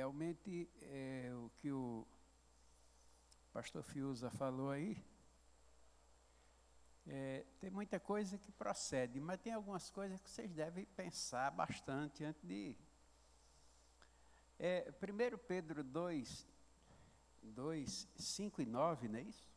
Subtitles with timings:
[0.00, 2.06] realmente é, o que o
[3.52, 4.96] pastor Fiuza falou aí,
[7.06, 12.24] é, tem muita coisa que procede, mas tem algumas coisas que vocês devem pensar bastante
[12.24, 12.74] antes de.
[14.58, 16.48] É, 1 Pedro 2,
[17.42, 19.52] 2, 5 e 9, não é isso?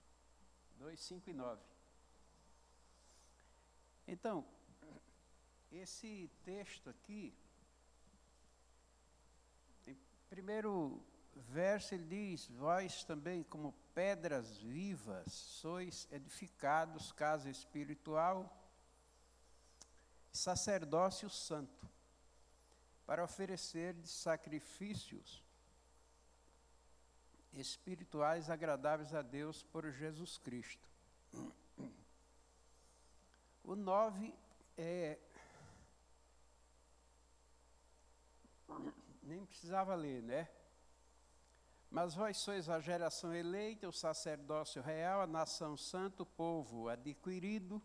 [0.77, 1.61] 2, 5 e 9.
[4.05, 4.45] Então,
[5.71, 7.33] esse texto aqui,
[10.33, 10.99] primeiro
[11.51, 18.51] verso ele diz: Vós também, como pedras vivas, sois edificados casa espiritual,
[20.31, 21.87] sacerdócio santo,
[23.05, 25.43] para oferecer sacrifícios
[27.53, 30.89] espirituais agradáveis a Deus por Jesus Cristo.
[33.65, 34.33] O 9
[34.77, 35.17] é.
[39.23, 40.49] Nem precisava ler, né?
[41.89, 47.81] Mas vós sois a geração eleita, o sacerdócio real, a nação santo, o povo adquirido,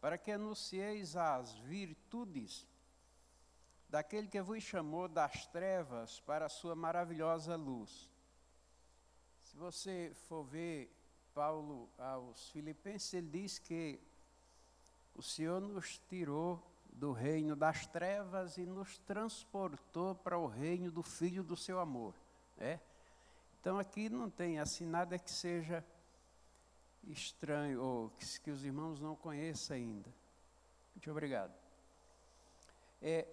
[0.00, 2.66] para que anuncieis as virtudes
[3.88, 8.10] daquele que vos chamou das trevas para a sua maravilhosa luz.
[9.42, 10.94] Se você for ver
[11.34, 14.00] Paulo aos Filipenses, ele diz que
[15.14, 16.62] o Senhor nos tirou
[16.98, 22.12] do reino das trevas e nos transportou para o reino do Filho do seu amor.
[22.56, 22.80] Né?
[23.60, 25.84] Então aqui não tem assim nada que seja
[27.06, 30.08] estranho ou que, que os irmãos não conheçam ainda.
[30.94, 31.54] Muito obrigado.
[33.00, 33.26] É,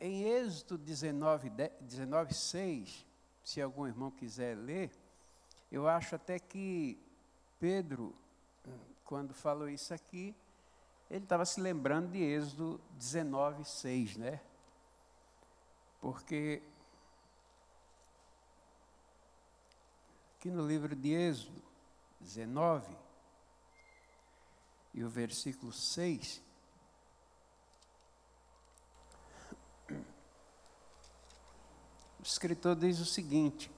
[0.00, 1.50] em Êxodo 19,
[1.80, 3.06] 19, 6,
[3.44, 4.90] se algum irmão quiser ler,
[5.70, 6.98] eu acho até que
[7.60, 8.12] Pedro,
[9.04, 10.34] quando falou isso aqui,
[11.10, 14.40] ele estava se lembrando de Êxodo 19, 6, né?
[16.00, 16.62] Porque
[20.38, 21.60] Aqui no livro de Êxodo
[22.20, 22.96] 19,
[24.94, 26.40] e o versículo 6.
[29.90, 29.96] O
[32.22, 33.68] escritor diz o seguinte: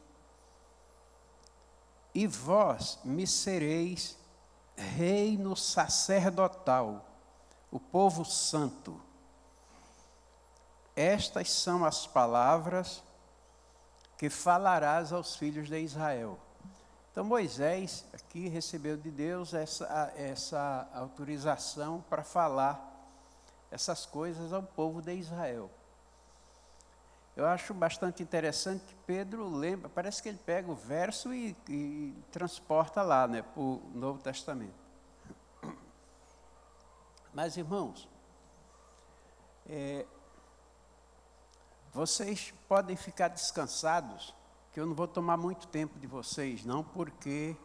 [2.15, 4.19] E vós me sereis
[4.76, 7.09] reino sacerdotal,
[7.70, 9.00] o povo santo.
[10.97, 13.03] Estas são as palavras
[14.19, 16.38] que falarás aos filhos de Israel.
[17.10, 22.88] Então Moisés aqui recebeu de Deus essa, essa autorização para falar
[23.70, 25.70] essas coisas ao povo de Israel.
[27.37, 32.14] Eu acho bastante interessante que Pedro lembra, parece que ele pega o verso e, e
[32.31, 34.80] transporta lá, né, para o Novo Testamento.
[37.33, 38.09] Mas, irmãos,
[39.69, 40.05] é,
[41.93, 44.35] vocês podem ficar descansados
[44.73, 47.57] que eu não vou tomar muito tempo de vocês, não, porque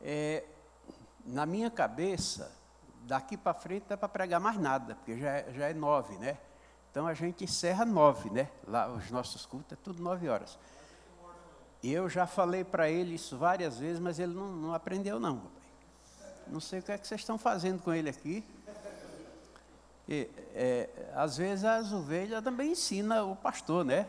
[0.00, 0.44] é,
[1.24, 2.52] na minha cabeça,
[3.02, 6.16] daqui para frente não é para pregar mais nada, porque já é, já é nove,
[6.16, 6.38] né?
[6.90, 8.50] Então a gente encerra nove, né?
[8.66, 10.58] Lá os nossos cultos é tudo nove horas.
[11.82, 15.42] E eu já falei para ele isso várias vezes, mas ele não, não aprendeu não.
[16.50, 18.44] Não sei o que é que vocês estão fazendo com ele aqui.
[20.08, 24.08] E, é, às vezes as ovelhas também ensinam o pastor, né?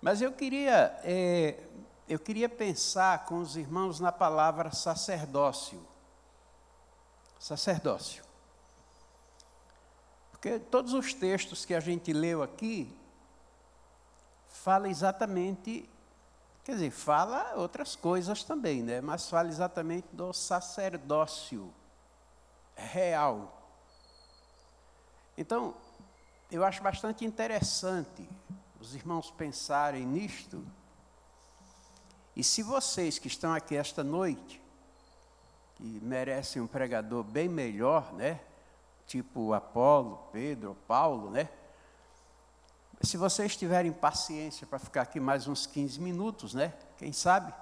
[0.00, 1.58] Mas eu queria, é,
[2.08, 5.84] eu queria pensar com os irmãos na palavra sacerdócio.
[7.40, 8.22] Sacerdócio.
[10.30, 12.96] Porque todos os textos que a gente leu aqui
[14.48, 15.88] fala exatamente,
[16.66, 19.00] quer dizer, fala outras coisas também, né?
[19.00, 21.72] Mas fala exatamente do sacerdócio
[22.74, 23.62] real.
[25.38, 25.76] Então,
[26.50, 28.28] eu acho bastante interessante
[28.80, 30.66] os irmãos pensarem nisto.
[32.34, 34.60] E se vocês que estão aqui esta noite,
[35.76, 38.40] que merecem um pregador bem melhor, né?
[39.06, 41.48] Tipo Apolo, Pedro, Paulo, né?
[43.06, 46.74] Se vocês tiverem paciência para ficar aqui mais uns 15 minutos, né?
[46.98, 47.54] Quem sabe?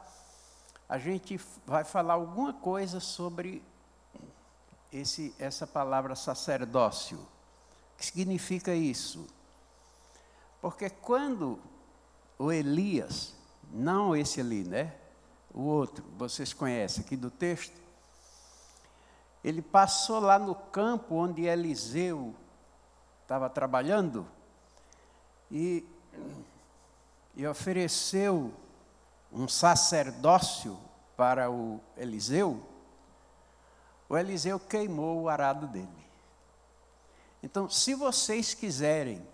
[0.88, 3.62] A gente vai falar alguma coisa sobre
[4.90, 7.18] esse, essa palavra sacerdócio.
[7.18, 9.26] O que significa isso?
[10.62, 11.60] Porque quando
[12.38, 13.34] o Elias,
[13.70, 14.94] não esse ali, né?
[15.52, 17.78] O outro, vocês conhecem aqui do texto,
[19.44, 22.34] ele passou lá no campo onde Eliseu
[23.26, 24.26] estava trabalhando
[25.50, 25.86] e,
[27.34, 28.52] e ofereceu
[29.32, 30.78] um sacerdócio
[31.16, 32.62] para o Eliseu,
[34.08, 35.88] o Eliseu queimou o arado dele.
[37.42, 39.26] Então, se vocês quiserem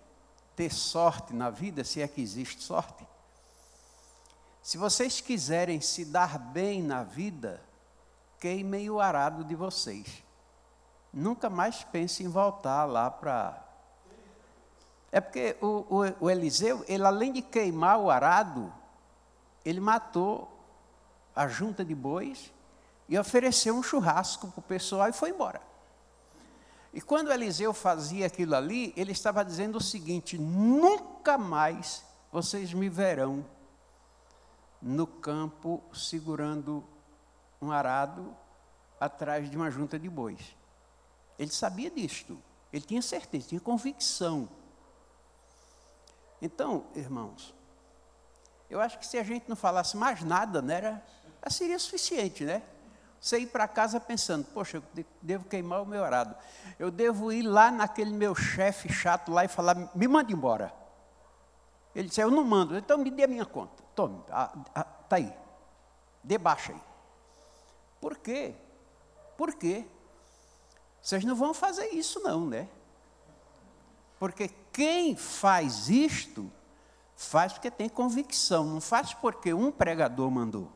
[0.57, 3.07] ter sorte na vida, se é que existe sorte,
[4.63, 7.63] se vocês quiserem se dar bem na vida,
[8.39, 10.23] queimem o arado de vocês.
[11.13, 13.67] Nunca mais pense em voltar lá para.
[15.13, 18.73] É porque o, o, o, Eliseu, ele além de queimar o arado,
[19.65, 20.49] ele matou
[21.35, 22.53] a junta de bois
[23.09, 25.61] e ofereceu um churrasco para o pessoal e foi embora.
[26.93, 32.89] E quando Eliseu fazia aquilo ali, ele estava dizendo o seguinte: nunca mais vocês me
[32.89, 33.45] verão
[34.81, 36.85] no campo segurando
[37.61, 38.35] um arado
[38.99, 40.57] atrás de uma junta de bois.
[41.39, 42.41] Ele sabia disto,
[42.73, 44.49] ele tinha certeza, tinha convicção.
[46.41, 47.55] Então, irmãos,
[48.69, 51.07] eu acho que se a gente não falasse mais nada, né, era,
[51.51, 52.63] seria suficiente, né?
[53.21, 56.35] Você ir para casa pensando, poxa, eu devo queimar o meu arado.
[56.79, 60.73] Eu devo ir lá naquele meu chefe chato lá e falar, me manda embora.
[61.95, 63.83] Ele disse, eu não mando, então me dê a minha conta.
[63.95, 65.35] Tome, está aí.
[66.25, 66.81] Dê baixa aí.
[68.01, 68.55] Por quê?
[69.37, 69.87] Por quê?
[71.03, 72.69] Vocês não vão fazer isso não, né?
[74.19, 74.51] Porque
[74.81, 76.51] quem faz isto,
[77.15, 80.73] faz porque tem convicção, não faz porque um pregador mandou.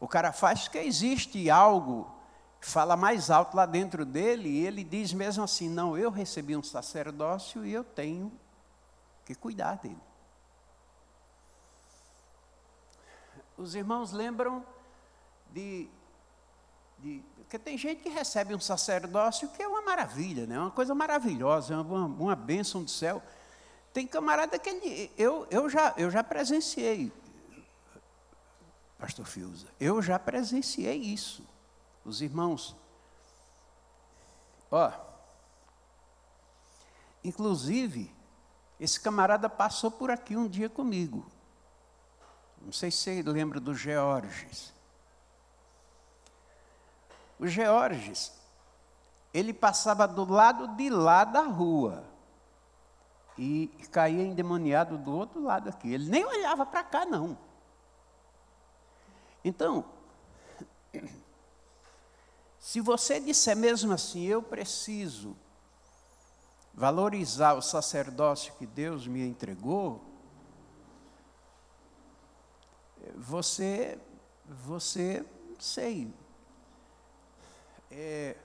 [0.00, 2.10] O cara faz porque existe algo
[2.58, 6.62] fala mais alto lá dentro dele e ele diz mesmo assim: não, eu recebi um
[6.62, 8.32] sacerdócio e eu tenho
[9.26, 10.00] que cuidar dele.
[13.58, 14.64] Os irmãos lembram
[15.52, 15.86] de,
[17.00, 17.22] de.
[17.36, 20.58] Porque tem gente que recebe um sacerdócio que é uma maravilha, né?
[20.58, 23.20] uma coisa maravilhosa, uma, uma bênção do céu.
[23.92, 27.12] Tem camarada que ele, eu, eu, já, eu já presenciei,
[28.98, 31.44] Pastor Fiuza, eu já presenciei isso.
[32.04, 32.76] Os irmãos,
[34.70, 34.92] ó,
[37.24, 38.14] inclusive,
[38.78, 41.30] esse camarada passou por aqui um dia comigo.
[42.60, 44.72] Não sei se você lembra do Georges.
[47.40, 48.32] O Georges,
[49.32, 52.04] ele passava do lado de lá da rua
[53.38, 55.90] e caía endemoniado do outro lado aqui.
[55.90, 57.38] Ele nem olhava para cá, não.
[59.42, 59.86] Então,
[62.60, 65.34] se você disser mesmo assim, eu preciso
[66.74, 70.04] valorizar o sacerdócio que Deus me entregou,
[73.16, 73.98] você,
[74.46, 75.24] você,
[75.58, 76.12] sei,
[77.90, 78.36] é,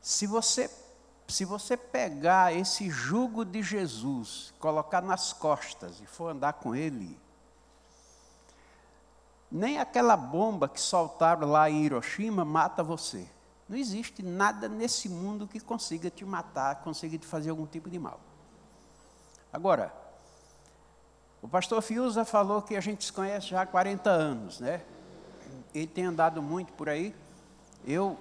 [0.00, 0.70] se você
[1.26, 7.18] se você pegar esse jugo de Jesus, colocar nas costas e for andar com ele,
[9.50, 13.26] nem aquela bomba que soltaram lá em Hiroshima mata você.
[13.68, 17.98] Não existe nada nesse mundo que consiga te matar, consiga te fazer algum tipo de
[17.98, 18.20] mal.
[19.52, 19.94] Agora,
[21.40, 24.82] o pastor Fiuza falou que a gente se conhece já há 40 anos, né?
[25.74, 27.14] Ele tem andado muito por aí.
[27.86, 28.18] Eu,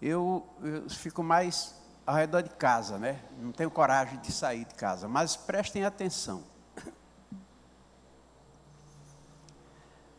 [0.00, 1.74] eu, eu fico mais
[2.06, 3.20] ao redor de casa, né?
[3.38, 6.42] Não tenho coragem de sair de casa, mas prestem atenção.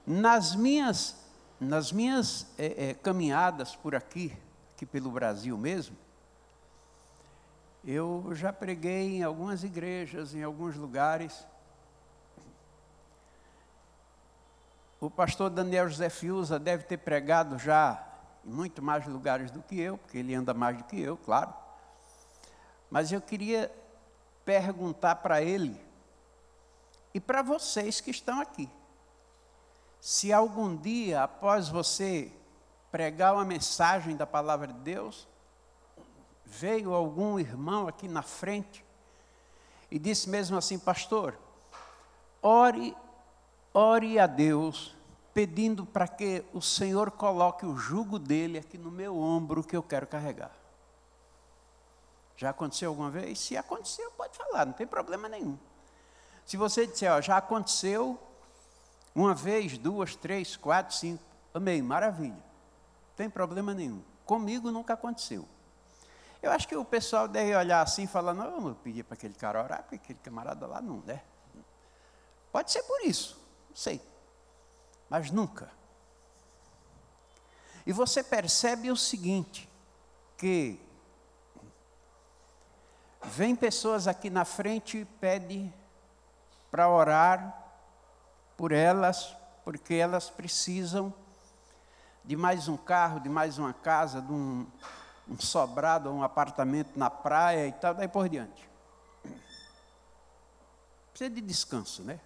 [0.06, 1.20] Nas minhas
[1.60, 4.36] nas minhas é, é, caminhadas por aqui,
[4.74, 5.96] aqui pelo Brasil mesmo,
[7.84, 11.46] eu já preguei em algumas igrejas, em alguns lugares.
[15.00, 18.06] O pastor Daniel José Fiuza deve ter pregado já
[18.44, 21.54] em muito mais lugares do que eu, porque ele anda mais do que eu, claro.
[22.90, 23.72] Mas eu queria
[24.44, 25.80] perguntar para ele
[27.14, 28.70] e para vocês que estão aqui.
[30.02, 32.32] Se algum dia, após você
[32.92, 35.28] pregar uma mensagem da palavra de Deus,
[36.46, 38.84] veio algum irmão aqui na frente
[39.92, 41.38] e disse mesmo assim, pastor,
[42.42, 42.96] ore,
[43.74, 44.96] ore a Deus,
[45.34, 49.84] pedindo para que o Senhor coloque o jugo dele aqui no meu ombro que eu
[49.84, 50.52] quero carregar.
[52.36, 53.40] Já aconteceu alguma vez?
[53.40, 55.58] Se aconteceu, pode falar, não tem problema nenhum.
[56.46, 58.20] Se você disser, ó, já aconteceu,
[59.14, 61.24] uma vez, duas, três, quatro, cinco.
[61.54, 62.34] Amei, maravilha.
[62.34, 64.02] Não tem problema nenhum.
[64.26, 65.48] Comigo nunca aconteceu.
[66.42, 69.16] Eu acho que o pessoal deve olhar assim e falar, não, eu vou pedir para
[69.16, 71.22] aquele cara orar, porque aquele camarada lá não, né?
[72.52, 73.39] Pode ser por isso,
[73.80, 74.02] sei.
[75.10, 75.72] Mas nunca.
[77.86, 79.70] E você percebe o seguinte,
[80.38, 80.80] que
[83.24, 85.74] vem pessoas aqui na frente e pede
[86.70, 87.72] para orar
[88.58, 91.14] por elas, porque elas precisam
[92.24, 94.68] de mais um carro, de mais uma casa, de um,
[95.28, 98.70] um sobrado, um apartamento na praia e tal, daí por diante.
[101.12, 102.20] Precisa de descanso, né?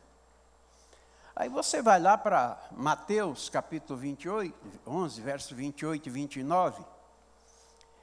[1.35, 6.85] Aí você vai lá para Mateus capítulo 28, 11, versos 28 e 29,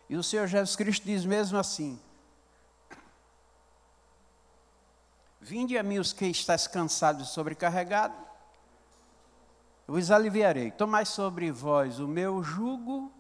[0.09, 2.01] e o Senhor Jesus Cristo diz mesmo assim:
[5.41, 8.19] Vinde a mim os que estáis cansados e sobrecarregados,
[9.87, 10.73] eu vos aliviarei.
[10.73, 13.13] Tomai sobre vós o meu jugo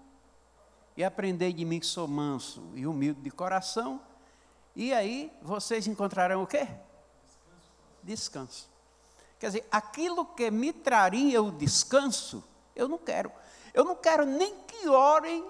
[0.96, 4.02] e aprendei de mim que sou manso e humilde de coração,
[4.74, 6.66] e aí vocês encontrarão o quê?
[8.02, 8.68] Descanso.
[9.40, 12.44] Quer dizer, aquilo que me traria o descanso,
[12.76, 13.32] eu não quero.
[13.72, 15.42] Eu não quero nem que orem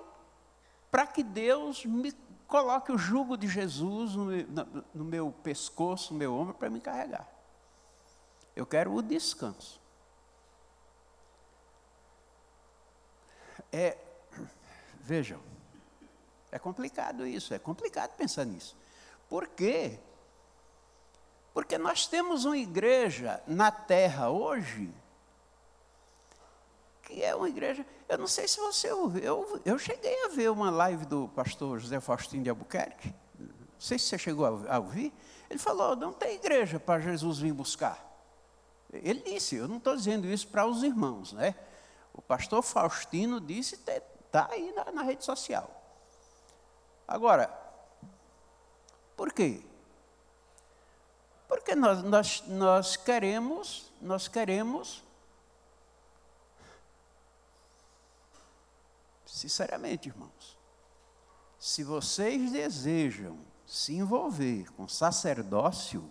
[0.92, 2.12] para que Deus me
[2.47, 6.80] coloque o jugo de Jesus no, no, no meu pescoço, no meu ombro, para me
[6.80, 7.28] carregar.
[8.54, 9.80] Eu quero o descanso.
[13.73, 13.99] É,
[15.00, 15.40] vejam,
[16.52, 18.76] é complicado isso, é complicado pensar nisso.
[19.28, 19.99] Por quê?
[21.52, 24.92] Porque nós temos uma igreja na terra hoje,
[27.02, 27.85] que é uma igreja.
[28.09, 31.78] Eu não sei se você ouviu, eu, eu cheguei a ver uma live do pastor
[31.78, 35.12] José Faustino de Albuquerque, não sei se você chegou a, a ouvir.
[35.49, 38.09] Ele falou: não tem igreja para Jesus vir buscar.
[38.92, 41.54] Ele disse, eu não estou dizendo isso para os irmãos, né?
[42.12, 45.71] O pastor Faustino disse, está aí na, na rede social.
[47.07, 47.49] Agora,
[49.16, 49.62] por quê?
[51.50, 55.02] Porque nós, nós, nós queremos, nós queremos,
[59.26, 60.57] sinceramente, irmãos,
[61.59, 66.09] se vocês desejam se envolver com sacerdócio,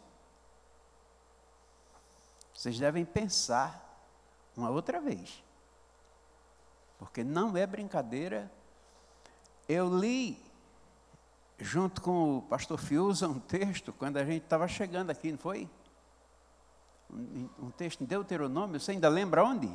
[2.53, 3.97] vocês devem pensar
[4.57, 5.41] uma outra vez.
[6.97, 8.51] Porque não é brincadeira.
[9.69, 10.48] Eu li
[11.59, 15.69] junto com o pastor Fiuza, um texto, quando a gente estava chegando aqui, não foi?
[17.11, 19.67] Um, um texto em Deuteronômio, você ainda lembra onde?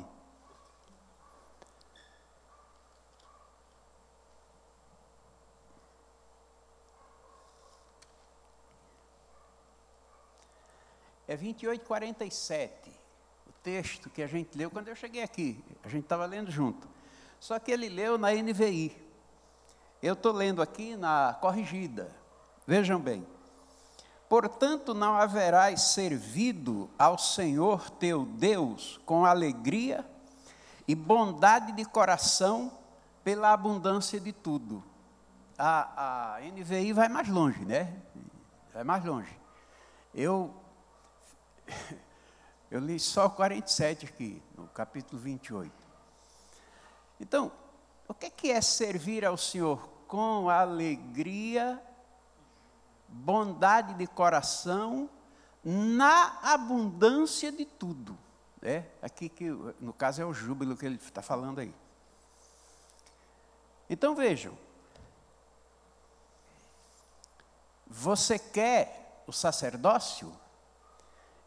[11.27, 12.89] É 2847,
[13.47, 15.63] o texto que a gente leu quando eu cheguei aqui.
[15.83, 16.87] A gente estava lendo junto.
[17.39, 19.04] Só que ele leu na NVI.
[20.05, 22.15] Eu estou lendo aqui na corrigida.
[22.67, 23.25] Vejam bem.
[24.29, 30.07] Portanto, não haverás servido ao Senhor teu Deus com alegria
[30.87, 32.71] e bondade de coração
[33.23, 34.83] pela abundância de tudo.
[35.57, 37.99] A, a NVI vai mais longe, né?
[38.71, 39.35] Vai mais longe.
[40.13, 40.53] Eu,
[42.69, 45.73] eu li só 47 aqui, no capítulo 28.
[47.19, 47.51] Então,
[48.07, 51.81] o que é servir ao Senhor com alegria,
[53.07, 55.09] bondade de coração,
[55.63, 58.17] na abundância de tudo.
[58.61, 61.73] É, aqui que, no caso, é o júbilo que ele está falando aí.
[63.89, 64.57] Então vejam,
[67.85, 70.33] você quer o sacerdócio?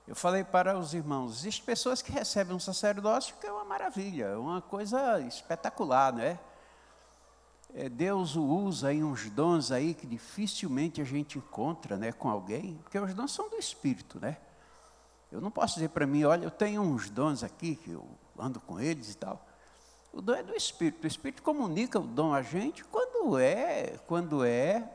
[0.07, 4.39] Eu falei para os irmãos, existem pessoas que recebem um sacerdócio que é uma maravilha,
[4.39, 6.39] uma coisa espetacular, não é?
[7.75, 12.29] É, Deus o usa em uns dons aí que dificilmente a gente encontra né, com
[12.29, 14.39] alguém, porque os dons são do Espírito, né?
[15.31, 18.07] Eu não posso dizer para mim, olha, eu tenho uns dons aqui que eu
[18.39, 19.47] ando com eles e tal.
[20.13, 21.05] O dom é do Espírito.
[21.05, 24.91] O Espírito comunica o dom a gente quando é, quando é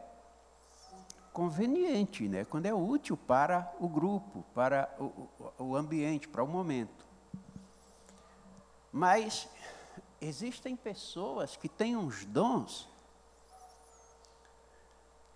[1.32, 2.46] conveniente, né?
[2.46, 7.06] quando é útil para o grupo, para o, o ambiente, para o momento.
[8.92, 9.48] Mas
[10.24, 12.89] existem pessoas que têm uns dons.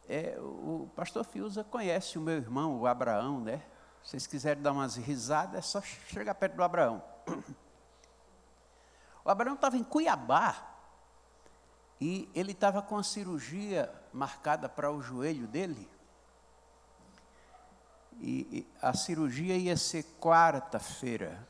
[0.07, 3.63] É, o pastor Fiuza conhece o meu irmão, o Abraão, né?
[4.01, 7.03] Se vocês quiserem dar umas risadas, é só chegar perto do Abraão.
[9.25, 10.55] O Abraão estava em Cuiabá
[11.99, 15.85] e ele estava com a cirurgia marcada para o joelho dele.
[18.21, 21.45] E, e a cirurgia ia ser quarta-feira.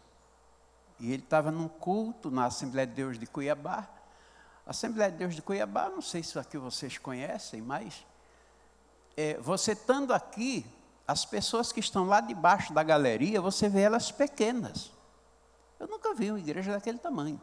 [0.99, 3.87] E ele estava num culto na Assembleia de Deus de Cuiabá.
[4.65, 8.05] Assembleia de Deus de Cuiabá, não sei se aqui vocês conhecem, mas
[9.15, 10.65] é, você estando aqui,
[11.07, 14.91] as pessoas que estão lá debaixo da galeria, você vê elas pequenas.
[15.79, 17.39] Eu nunca vi uma igreja daquele tamanho.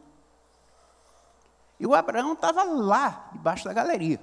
[1.79, 4.19] E o Abraão estava lá, debaixo da galeria.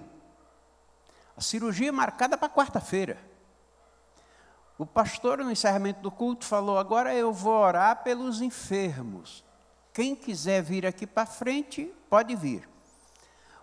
[1.36, 3.31] A cirurgia marcada para quarta-feira.
[4.78, 9.44] O pastor, no encerramento do culto, falou: Agora eu vou orar pelos enfermos.
[9.92, 12.68] Quem quiser vir aqui para frente, pode vir.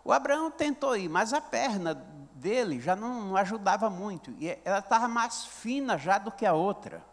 [0.03, 1.93] O Abraão tentou ir, mas a perna
[2.33, 4.31] dele já não, não ajudava muito.
[4.39, 7.03] E ela estava mais fina já do que a outra.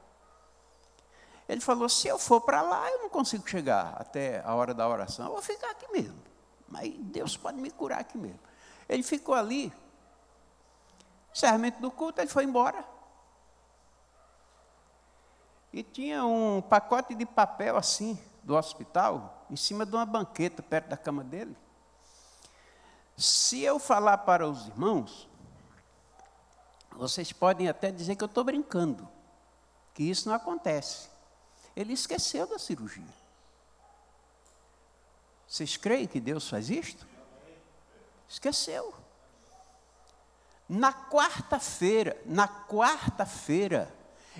[1.48, 4.88] Ele falou: se eu for para lá, eu não consigo chegar até a hora da
[4.88, 6.22] oração, eu vou ficar aqui mesmo.
[6.68, 8.40] Mas Deus pode me curar aqui mesmo.
[8.88, 9.72] Ele ficou ali.
[11.32, 12.84] Encerramento do culto, ele foi embora.
[15.76, 20.88] E tinha um pacote de papel assim, do hospital, em cima de uma banqueta, perto
[20.88, 21.54] da cama dele.
[23.14, 25.28] Se eu falar para os irmãos,
[26.92, 29.06] vocês podem até dizer que eu estou brincando,
[29.92, 31.10] que isso não acontece.
[31.76, 33.14] Ele esqueceu da cirurgia.
[35.46, 37.06] Vocês creem que Deus faz isto?
[38.26, 38.94] Esqueceu.
[40.66, 43.94] Na quarta-feira, na quarta-feira,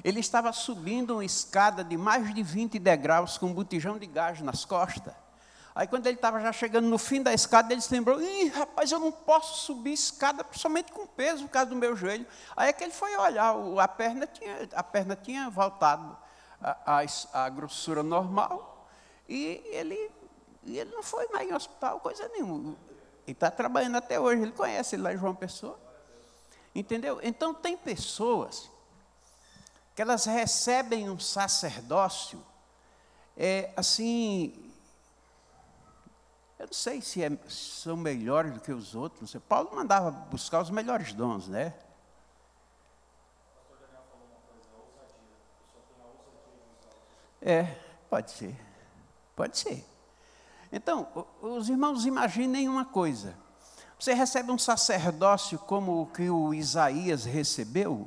[0.04, 4.40] ele estava subindo uma escada de mais de 20 degraus com um botijão de gás
[4.40, 5.14] nas costas.
[5.74, 8.90] Aí quando ele estava já chegando no fim da escada, ele se lembrou, ih, rapaz,
[8.90, 12.26] eu não posso subir escada somente com peso por causa do meu joelho.
[12.56, 16.16] Aí é que ele foi olhar, a perna tinha, a perna tinha voltado
[16.62, 17.02] à,
[17.34, 18.88] à, grossura normal,
[19.28, 20.10] e ele,
[20.64, 22.74] ele não foi mais em hospital, coisa nenhuma.
[23.26, 25.78] Ele está trabalhando até hoje, ele conhece ele lá em João Pessoa.
[26.74, 27.20] Entendeu?
[27.22, 28.70] Então tem pessoas
[29.96, 32.44] que elas recebem um sacerdócio,
[33.34, 34.52] é, assim,
[36.58, 39.30] eu não sei se é, são melhores do que os outros.
[39.30, 39.40] Sei.
[39.40, 41.72] Paulo mandava buscar os melhores dons, né?
[47.40, 47.64] É,
[48.10, 48.54] pode ser.
[49.34, 49.82] Pode ser.
[50.70, 51.08] Então,
[51.40, 53.34] os irmãos imaginem uma coisa.
[53.98, 58.06] Você recebe um sacerdócio como o que o Isaías recebeu,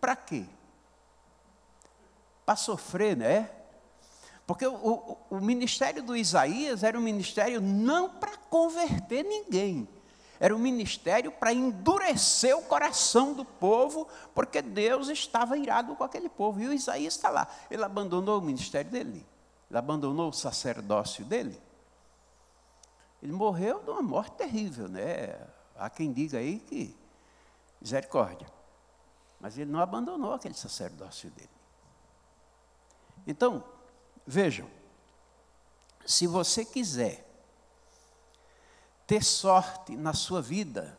[0.00, 0.46] para quê?
[2.44, 3.50] Para sofrer, né?
[4.46, 9.88] Porque o, o, o ministério do Isaías era um ministério não para converter ninguém,
[10.38, 16.28] era um ministério para endurecer o coração do povo, porque Deus estava irado com aquele
[16.28, 16.60] povo.
[16.60, 17.48] E o Isaías está lá.
[17.70, 19.24] Ele abandonou o ministério dele,
[19.70, 21.58] ele abandonou o sacerdócio dele.
[23.22, 25.34] Ele morreu de uma morte terrível, né?
[25.76, 26.94] Há quem diga aí que
[27.80, 28.46] misericórdia.
[29.40, 31.53] Mas ele não abandonou aquele sacerdócio dele.
[33.26, 33.64] Então,
[34.26, 34.66] Vejam,
[36.06, 37.26] se você quiser
[39.06, 40.98] ter sorte na sua vida,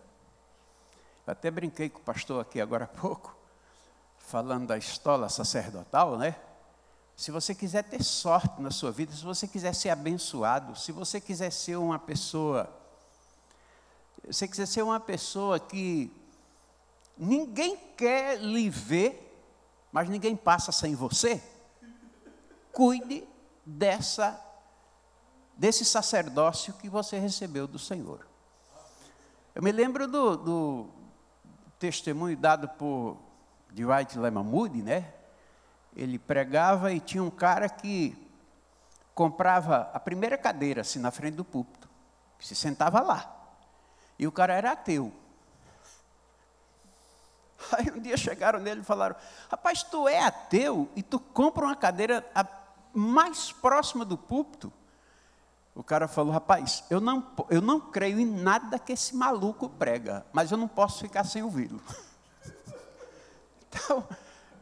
[1.26, 3.36] até brinquei com o pastor aqui agora há pouco,
[4.20, 6.36] falando da estola sacerdotal, né?
[7.18, 11.20] Se você quiser ter sorte na sua vida, se você quiser ser abençoado, se você
[11.20, 12.70] quiser ser uma pessoa,
[14.26, 16.12] se você quiser ser uma pessoa que
[17.18, 19.22] ninguém quer lhe ver,
[19.92, 21.42] mas ninguém passa sem você,
[22.76, 23.26] cuide
[23.66, 24.40] dessa
[25.58, 28.28] desse sacerdócio que você recebeu do Senhor.
[29.56, 30.90] Eu me lembro do, do
[31.80, 33.18] testemunho dado por
[33.72, 35.14] Dwight Lyman Moody, né?
[35.96, 38.18] Ele pregava e tinha um cara que
[39.14, 41.90] comprava a primeira cadeira assim na frente do púlpito,
[42.38, 43.34] se sentava lá.
[44.20, 45.14] E o cara era ateu.
[47.72, 49.16] Aí um dia chegaram nele e falaram:
[49.50, 52.26] Rapaz, tu é ateu e tu compra uma cadeira
[52.96, 54.72] mais próxima do púlpito,
[55.76, 60.26] o cara falou: rapaz, eu não, eu não creio em nada que esse maluco prega,
[60.32, 61.82] mas eu não posso ficar sem ouvi-lo.
[63.70, 64.08] então,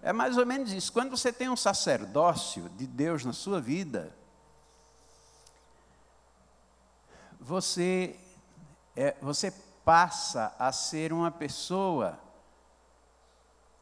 [0.01, 0.91] é mais ou menos isso.
[0.91, 4.13] Quando você tem um sacerdócio de Deus na sua vida,
[7.39, 8.19] você,
[8.95, 9.51] é, você
[9.85, 12.19] passa a ser uma pessoa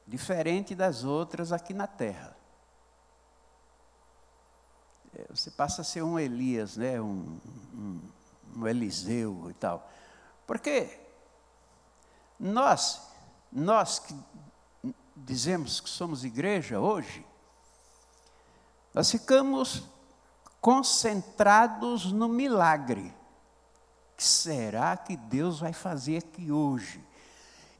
[0.06, 2.36] diferente das outras aqui na terra.
[5.14, 7.02] É, você passa a ser um Elias, né?
[7.02, 7.40] um,
[7.74, 8.02] um,
[8.56, 9.90] um Eliseu e tal.
[10.48, 11.00] Porque
[12.40, 13.02] nós,
[13.52, 14.16] nós que
[15.16, 17.26] dizemos que somos igreja hoje,
[18.94, 19.84] nós ficamos
[20.60, 23.14] concentrados no milagre.
[24.14, 27.04] O que será que Deus vai fazer aqui hoje?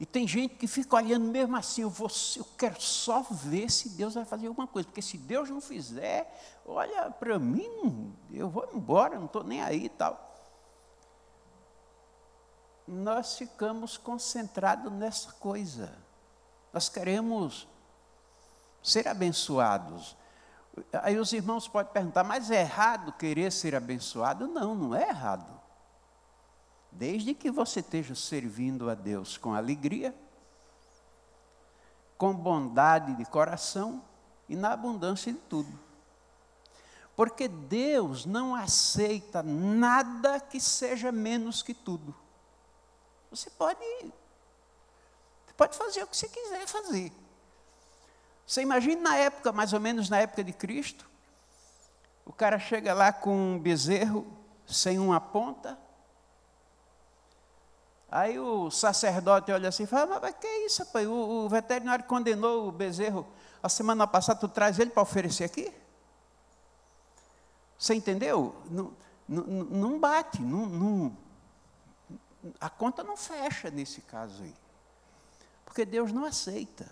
[0.02, 3.90] E tem gente que fica olhando mesmo assim, eu, vou, eu quero só ver se
[3.90, 8.68] Deus vai fazer alguma coisa, porque se Deus não fizer, olha, para mim, eu vou
[8.74, 10.34] embora, não estou nem aí e tal.
[12.84, 15.96] Nós ficamos concentrados nessa coisa.
[16.72, 17.68] Nós queremos
[18.82, 20.16] ser abençoados.
[20.94, 24.48] Aí os irmãos podem perguntar, mas é errado querer ser abençoado?
[24.48, 25.61] Não, não é errado.
[26.92, 30.14] Desde que você esteja servindo a Deus com alegria,
[32.16, 34.02] com bondade de coração
[34.48, 35.80] e na abundância de tudo.
[37.16, 42.14] Porque Deus não aceita nada que seja menos que tudo.
[43.30, 44.12] Você pode,
[45.56, 47.12] pode fazer o que você quiser fazer.
[48.46, 51.08] Você imagina na época, mais ou menos na época de Cristo,
[52.24, 54.26] o cara chega lá com um bezerro
[54.66, 55.78] sem uma ponta.
[58.14, 61.06] Aí o sacerdote olha assim e fala, mas que é isso, pai?
[61.06, 63.26] O, o veterinário condenou o bezerro
[63.62, 65.72] a semana passada, tu traz ele para oferecer aqui?
[67.78, 68.54] Você entendeu?
[68.70, 68.92] Não,
[69.26, 71.16] não, não bate, não, não,
[72.60, 74.54] a conta não fecha nesse caso aí.
[75.64, 76.86] Porque Deus não aceita.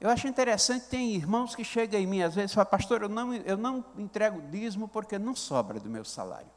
[0.00, 3.08] Eu acho interessante, tem irmãos que chegam em mim às vezes e falam, pastor, eu
[3.08, 6.50] não, eu não entrego dízimo porque não sobra do meu salário.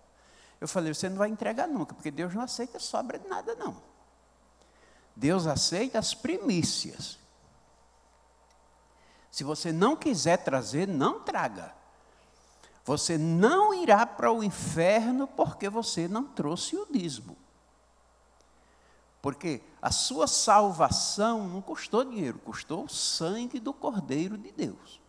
[0.66, 3.80] Eu falei, você não vai entregar nunca, porque Deus não aceita sobra de nada, não.
[5.16, 7.20] Deus aceita as primícias.
[9.30, 11.72] Se você não quiser trazer, não traga.
[12.84, 17.38] Você não irá para o inferno porque você não trouxe o dízimo.
[19.22, 25.00] Porque a sua salvação não custou dinheiro, custou o sangue do Cordeiro de Deus.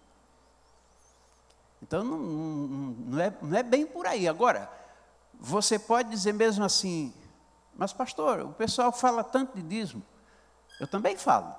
[1.81, 4.29] Então não, não, não, é, não é bem por aí.
[4.29, 4.71] Agora,
[5.41, 7.13] você pode dizer mesmo assim,
[7.77, 10.03] mas pastor, o pessoal fala tanto de dízimo.
[10.81, 11.55] Eu também falo.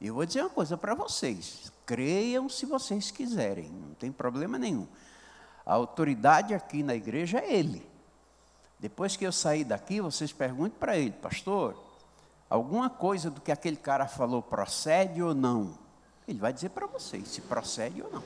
[0.00, 4.58] E eu vou dizer uma coisa para vocês: creiam se vocês quiserem, não tem problema
[4.58, 4.86] nenhum.
[5.64, 7.88] A autoridade aqui na igreja é ele.
[8.78, 11.76] Depois que eu sair daqui, vocês perguntem para ele, pastor,
[12.48, 15.78] alguma coisa do que aquele cara falou procede ou não?
[16.26, 18.24] Ele vai dizer para vocês se procede ou não.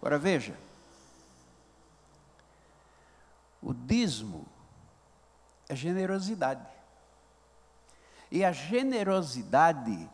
[0.00, 0.58] Agora veja,
[3.62, 4.46] o dízimo
[5.68, 6.66] é generosidade.
[8.30, 10.08] E a generosidade,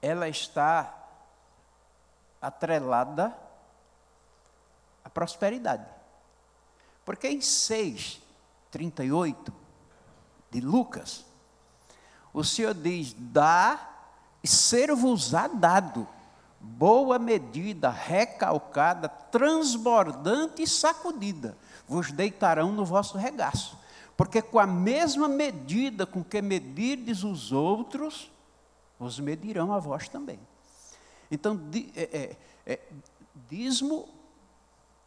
[0.00, 0.94] ela está
[2.40, 3.36] atrelada
[5.04, 5.86] à prosperidade.
[7.04, 8.20] Porque em 6,
[8.70, 9.52] 38
[10.50, 11.24] de Lucas,
[12.32, 13.88] o Senhor diz: dá
[14.42, 16.06] e ser-vos-á dado,
[16.60, 23.78] boa medida, recalcada, transbordante e sacudida, vos deitarão no vosso regaço.
[24.16, 28.30] Porque com a mesma medida com que medirdes os outros,
[28.98, 30.40] vos medirão a vós também.
[31.30, 31.60] Então,
[31.94, 32.80] é, é, é,
[33.48, 34.08] dízimo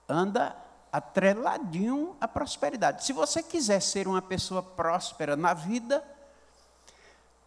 [0.08, 0.56] anda
[0.92, 3.04] atreladinho à prosperidade.
[3.04, 6.04] Se você quiser ser uma pessoa próspera na vida,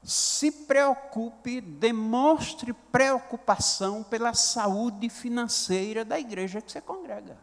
[0.05, 7.39] se preocupe, demonstre preocupação pela saúde financeira da igreja que você congrega.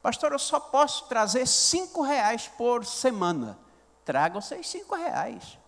[0.00, 3.58] Pastor, eu só posso trazer cinco reais por semana.
[4.04, 5.58] Traga os seus cinco reais.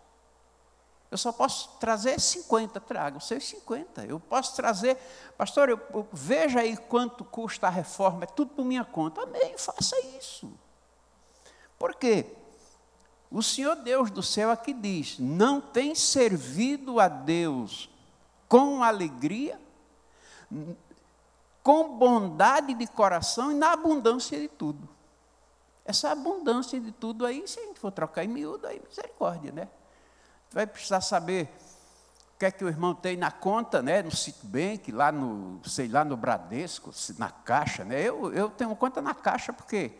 [1.10, 4.04] Eu só posso trazer 50, traga os seus 50.
[4.04, 4.96] Eu posso trazer,
[5.38, 9.22] pastor, eu, eu, veja aí quanto custa a reforma, é tudo por minha conta.
[9.22, 10.52] Amém, faça isso.
[11.78, 12.26] Por quê?
[13.30, 17.90] O Senhor Deus do céu aqui diz: não tem servido a Deus
[18.48, 19.60] com alegria,
[21.62, 24.88] com bondade de coração e na abundância de tudo.
[25.84, 29.68] Essa abundância de tudo aí, se a gente for trocar em miúdo, aí misericórdia, né?
[30.56, 31.50] vai precisar saber
[32.34, 35.88] o que é que o irmão tem na conta, né, no Citibank, lá no, sei
[35.88, 38.02] lá, no Bradesco, na Caixa, né?
[38.02, 39.92] Eu, eu tenho conta na Caixa porque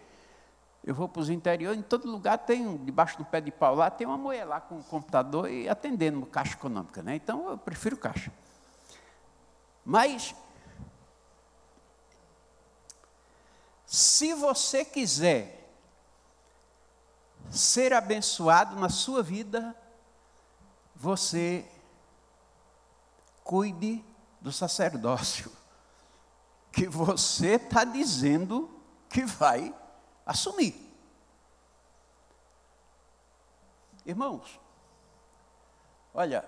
[0.87, 3.91] eu vou para os interiores, em todo lugar tem, debaixo do pé de pau lá,
[3.91, 7.17] tem uma mulher lá com o computador e atendendo Caixa Econômica, né?
[7.17, 8.33] Então eu prefiro Caixa.
[9.85, 10.33] Mas,
[13.85, 15.69] se você quiser
[17.51, 19.75] ser abençoado na sua vida,
[20.95, 21.69] você
[23.43, 24.05] cuide
[24.41, 25.51] do sacerdócio
[26.71, 28.71] que você está dizendo
[29.09, 29.75] que vai
[30.27, 30.75] assumir.
[34.05, 34.61] Irmãos,
[36.13, 36.45] olha,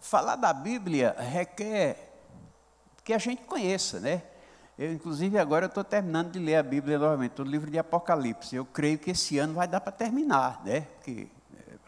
[0.00, 2.12] falar da Bíblia requer
[3.04, 4.22] que a gente conheça, né?
[4.78, 8.56] Eu, inclusive, agora estou terminando de ler a Bíblia novamente, o livro de Apocalipse.
[8.56, 10.80] Eu creio que esse ano vai dar para terminar, né?
[10.80, 11.28] Porque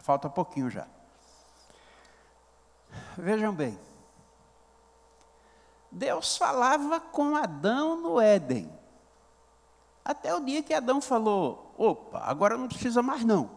[0.07, 0.87] Falta pouquinho já.
[3.19, 3.77] Vejam bem.
[5.91, 8.73] Deus falava com Adão no Éden.
[10.07, 13.51] Até o dia que Adão falou: opa, agora não precisa mais não.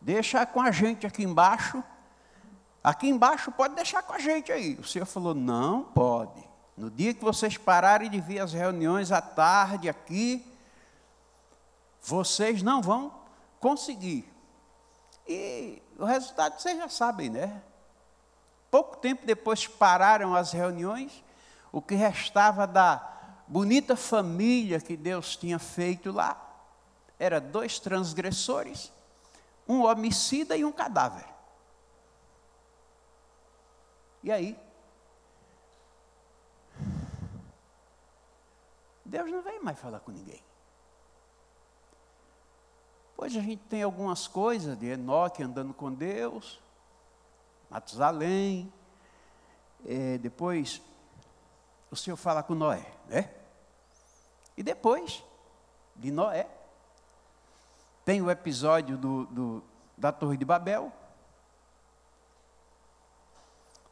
[0.00, 1.82] Deixa com a gente aqui embaixo.
[2.84, 4.74] Aqui embaixo pode deixar com a gente aí.
[4.74, 6.40] O Senhor falou: não pode.
[6.76, 10.46] No dia que vocês pararem de vir as reuniões à tarde aqui,
[12.00, 13.12] vocês não vão
[13.58, 14.32] conseguir.
[15.26, 17.60] E o resultado vocês já sabem, né?
[18.70, 21.24] Pouco tempo depois pararam as reuniões,
[21.72, 23.17] o que restava da
[23.48, 26.44] bonita família que Deus tinha feito lá
[27.18, 28.92] era dois transgressores,
[29.66, 31.26] um homicida e um cadáver.
[34.22, 34.58] E aí?
[39.04, 40.42] Deus não vem mais falar com ninguém.
[43.16, 46.60] Pois a gente tem algumas coisas de Enoque andando com Deus,
[47.68, 48.72] Matusalém,
[49.84, 50.80] é, depois
[51.90, 53.37] o Senhor fala com Noé, né?
[54.58, 55.22] E depois
[55.94, 56.48] de Noé,
[58.04, 59.64] tem o episódio do, do,
[59.96, 60.92] da Torre de Babel,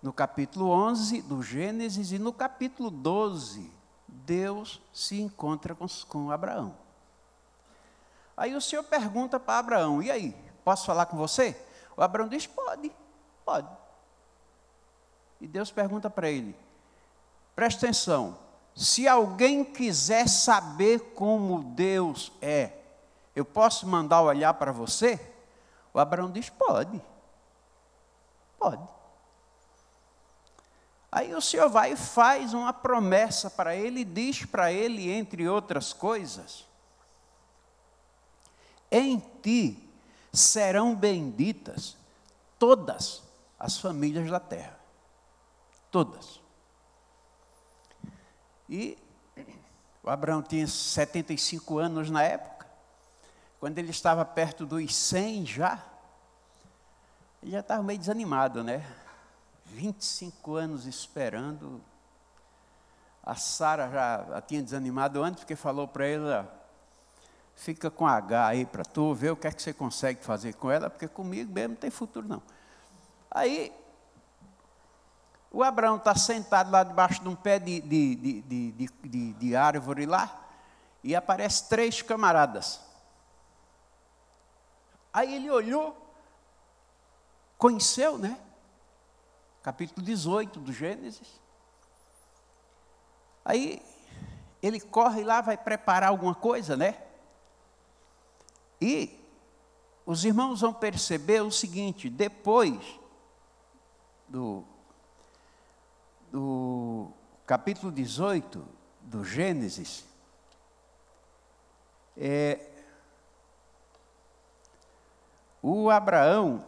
[0.02, 3.70] no capítulo 11 do Gênesis e no capítulo 12,
[4.08, 6.76] Deus se encontra com, com Abraão.
[8.36, 11.56] Aí o Senhor pergunta para Abraão: e aí, posso falar com você?
[11.96, 12.90] O Abraão diz: pode,
[13.44, 13.70] pode.
[15.40, 16.56] E Deus pergunta para ele:
[17.54, 18.36] presta atenção,
[18.76, 22.72] se alguém quiser saber como Deus é,
[23.34, 25.18] eu posso mandar olhar para você?
[25.94, 27.00] O Abraão diz: pode,
[28.58, 28.86] pode.
[31.10, 35.48] Aí o Senhor vai e faz uma promessa para ele e diz para ele, entre
[35.48, 36.66] outras coisas,
[38.90, 39.82] em ti
[40.30, 41.96] serão benditas
[42.58, 43.22] todas
[43.58, 44.78] as famílias da terra.
[45.90, 46.44] Todas.
[48.68, 48.98] E
[50.02, 52.66] o Abraão tinha 75 anos na época.
[53.58, 55.82] Quando ele estava perto dos 100 já,
[57.42, 58.86] ele já estava meio desanimado, né?
[59.66, 61.80] 25 anos esperando.
[63.22, 66.24] A Sara já tinha desanimado antes, porque falou para ele:
[67.56, 70.70] fica com H aí para tu, ver o que é que você consegue fazer com
[70.70, 72.42] ela, porque comigo mesmo não tem futuro não.
[73.30, 73.72] Aí,
[75.56, 80.46] o Abraão está sentado lá debaixo de um pé de, de, de, de, árvore lá,
[81.02, 82.78] e aparece três camaradas.
[85.10, 85.96] Aí ele olhou,
[87.56, 88.38] conheceu, né?
[89.62, 91.40] Capítulo 18 do Gênesis.
[93.42, 93.82] Aí
[94.62, 97.02] ele corre lá, vai preparar alguma coisa, né?
[98.78, 99.18] E
[100.04, 102.78] os irmãos vão perceber o seguinte: depois
[104.28, 104.62] do,
[106.30, 107.10] do
[107.46, 108.66] capítulo 18
[109.02, 110.04] do Gênesis,
[112.16, 112.60] é,
[115.62, 116.64] o Abraão,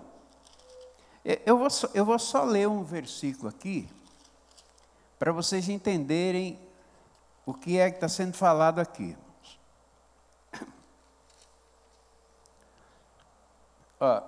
[1.24, 3.88] é, eu vou, só, eu vou só ler um versículo aqui,
[5.18, 6.58] para vocês entenderem
[7.46, 9.16] o que é que está sendo falado aqui.
[14.00, 14.22] Ó,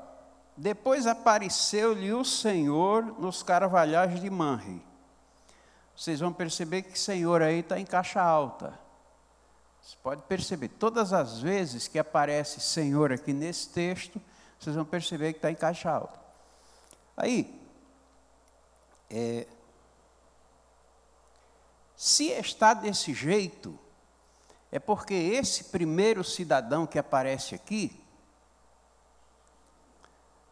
[0.57, 4.90] depois apareceu-lhe o Senhor nos carvalhais de Manre.
[6.01, 8.73] Vocês vão perceber que Senhor aí está em caixa alta.
[9.83, 14.19] Você pode perceber, todas as vezes que aparece Senhor aqui nesse texto,
[14.59, 16.19] vocês vão perceber que está em caixa alta.
[17.15, 17.55] Aí,
[19.11, 19.47] é,
[21.95, 23.79] se está desse jeito,
[24.73, 28.03] é porque esse primeiro cidadão que aparece aqui,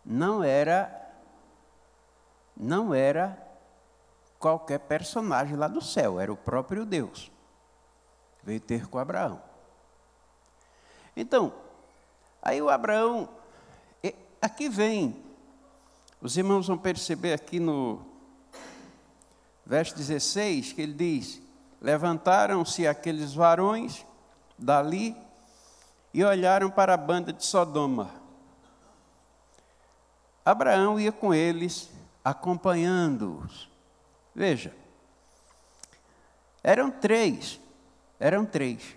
[0.04, 0.94] não era
[2.54, 3.47] não era
[4.38, 7.30] qualquer personagem lá do céu, era o próprio Deus.
[8.42, 9.42] Veio ter com Abraão.
[11.16, 11.52] Então,
[12.42, 13.28] aí o Abraão,
[14.40, 15.16] aqui vem,
[16.20, 18.00] os irmãos vão perceber aqui no
[19.66, 21.42] verso 16, que ele diz:
[21.80, 24.06] Levantaram-se aqueles varões
[24.56, 25.16] dali
[26.14, 28.18] e olharam para a banda de Sodoma
[30.48, 31.90] Abraão ia com eles,
[32.24, 33.68] acompanhando-os.
[34.38, 34.72] Veja,
[36.62, 37.58] eram três,
[38.20, 38.96] eram três.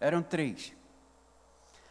[0.00, 0.72] Eram três.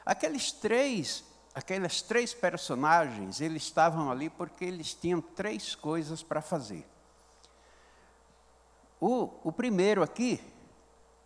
[0.06, 1.24] Aqueles três,
[1.56, 6.86] aqueles três personagens, eles estavam ali porque eles tinham três coisas para fazer.
[9.00, 10.44] O, o primeiro aqui,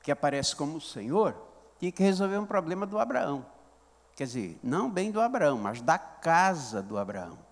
[0.03, 1.35] que aparece como o Senhor,
[1.79, 3.43] tinha que resolver um problema do Abraão.
[4.15, 7.51] Quer dizer, não bem do Abraão, mas da casa do Abraão.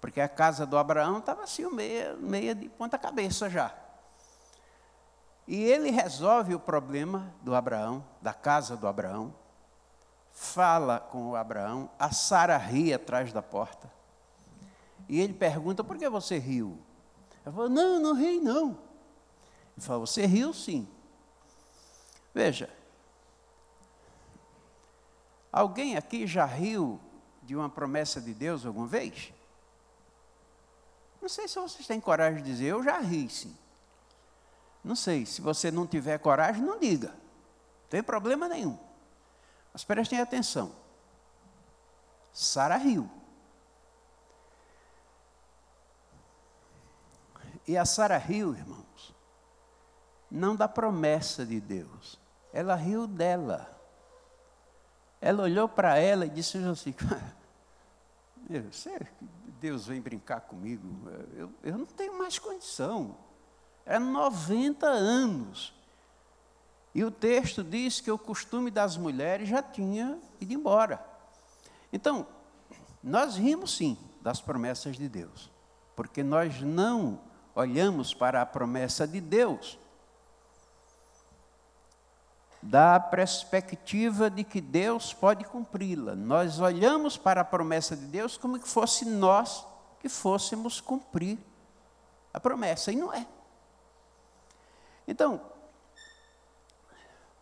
[0.00, 3.74] Porque a casa do Abraão estava assim, meia, meia de ponta cabeça já.
[5.46, 9.34] E ele resolve o problema do Abraão, da casa do Abraão,
[10.32, 13.90] fala com o Abraão, a Sara ri atrás da porta.
[15.08, 16.78] E ele pergunta, por que você riu?
[17.44, 18.78] Ela falou, não, não ri não.
[19.76, 20.86] Ele falou, você riu sim.
[22.34, 22.68] Veja,
[25.52, 27.00] Alguém aqui já riu
[27.42, 29.32] de uma promessa de Deus alguma vez?
[31.20, 33.56] Não sei se vocês têm coragem de dizer, eu já ri, sim.
[34.82, 37.08] Não sei, se você não tiver coragem, não diga.
[37.08, 38.78] Não tem problema nenhum.
[39.72, 40.72] Mas prestem atenção.
[42.32, 43.10] Sara riu.
[47.66, 49.14] E a Sara riu, irmãos,
[50.30, 52.18] não da promessa de Deus.
[52.52, 53.78] Ela riu dela.
[55.20, 56.94] Ela olhou para ela e disse assim:
[59.60, 60.86] Deus vem brincar comigo,
[61.34, 63.16] eu, eu não tenho mais condição.
[63.84, 65.74] É 90 anos.
[66.94, 71.04] E o texto diz que o costume das mulheres já tinha ido embora.
[71.92, 72.26] Então,
[73.02, 75.50] nós rimos sim das promessas de Deus,
[75.94, 77.20] porque nós não
[77.54, 79.78] olhamos para a promessa de Deus
[82.68, 86.14] da perspectiva de que Deus pode cumpri-la.
[86.14, 89.66] Nós olhamos para a promessa de Deus como que fosse nós
[90.00, 91.38] que fôssemos cumprir
[92.32, 93.26] a promessa, e não é.
[95.06, 95.40] Então,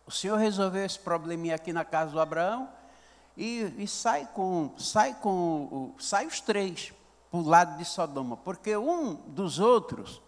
[0.05, 2.69] o Senhor resolveu esse probleminha aqui na casa do Abraão
[3.35, 6.93] e, e sai com, sai com, sai os três
[7.29, 10.21] para o lado de Sodoma, porque um dos outros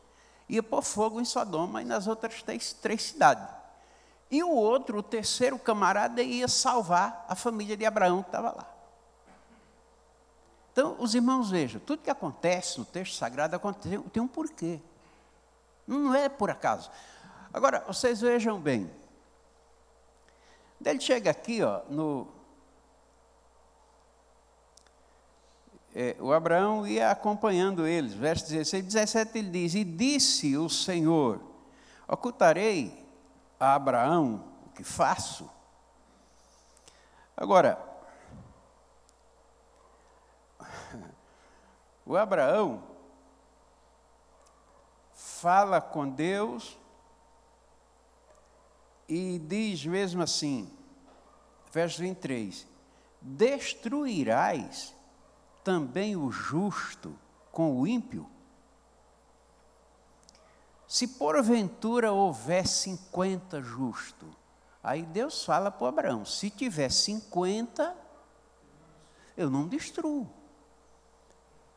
[0.50, 3.59] ia pôr fogo em Sodoma e nas outras três, três cidades.
[4.32, 8.76] E o outro, o terceiro camarada, ia salvar a família de Abraão que estava lá.
[10.72, 14.80] Então, os irmãos vejam, tudo que acontece no texto sagrado acontece, tem um porquê.
[15.88, 16.92] Não é por acaso.
[17.52, 18.90] Agora, vocês vejam bem.
[20.86, 22.28] Ele chega aqui, ó, no.
[25.94, 30.70] É, o Abraão ia acompanhando eles, verso 16 e 17 ele diz: E disse o
[30.70, 31.42] Senhor:
[32.08, 33.09] Ocultarei
[33.60, 35.50] a Abraão o que faço?
[37.36, 37.78] Agora,
[42.06, 42.84] o Abraão
[45.14, 46.78] fala com Deus
[49.08, 50.72] e diz mesmo assim,
[51.72, 52.68] verso 23:
[53.22, 54.96] Destruirás
[55.64, 57.14] também o justo
[57.52, 58.30] com o ímpio?
[60.90, 64.26] Se porventura houver 50 justo,
[64.84, 67.96] aí Deus fala para Abraão: se tiver 50,
[69.38, 70.28] eu não destruo.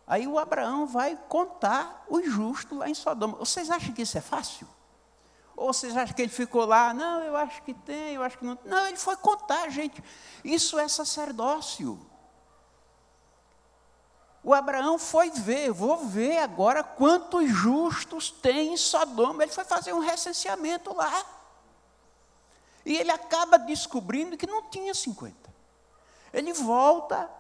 [0.07, 3.37] Aí o Abraão vai contar os justos lá em Sodoma.
[3.37, 4.67] Vocês acham que isso é fácil?
[5.55, 6.95] Ou vocês acham que ele ficou lá?
[6.95, 8.59] Não, eu acho que tem, eu acho que não.
[8.65, 10.03] Não, ele foi contar, gente.
[10.43, 12.01] Isso é sacerdócio.
[14.45, 19.45] O Abraão foi ver, vou ver agora quantos justos tem em Sodoma.
[19.45, 21.25] Ele foi fazer um recenseamento lá.
[22.85, 25.37] E ele acaba descobrindo que não tinha 50.
[26.33, 27.31] Ele volta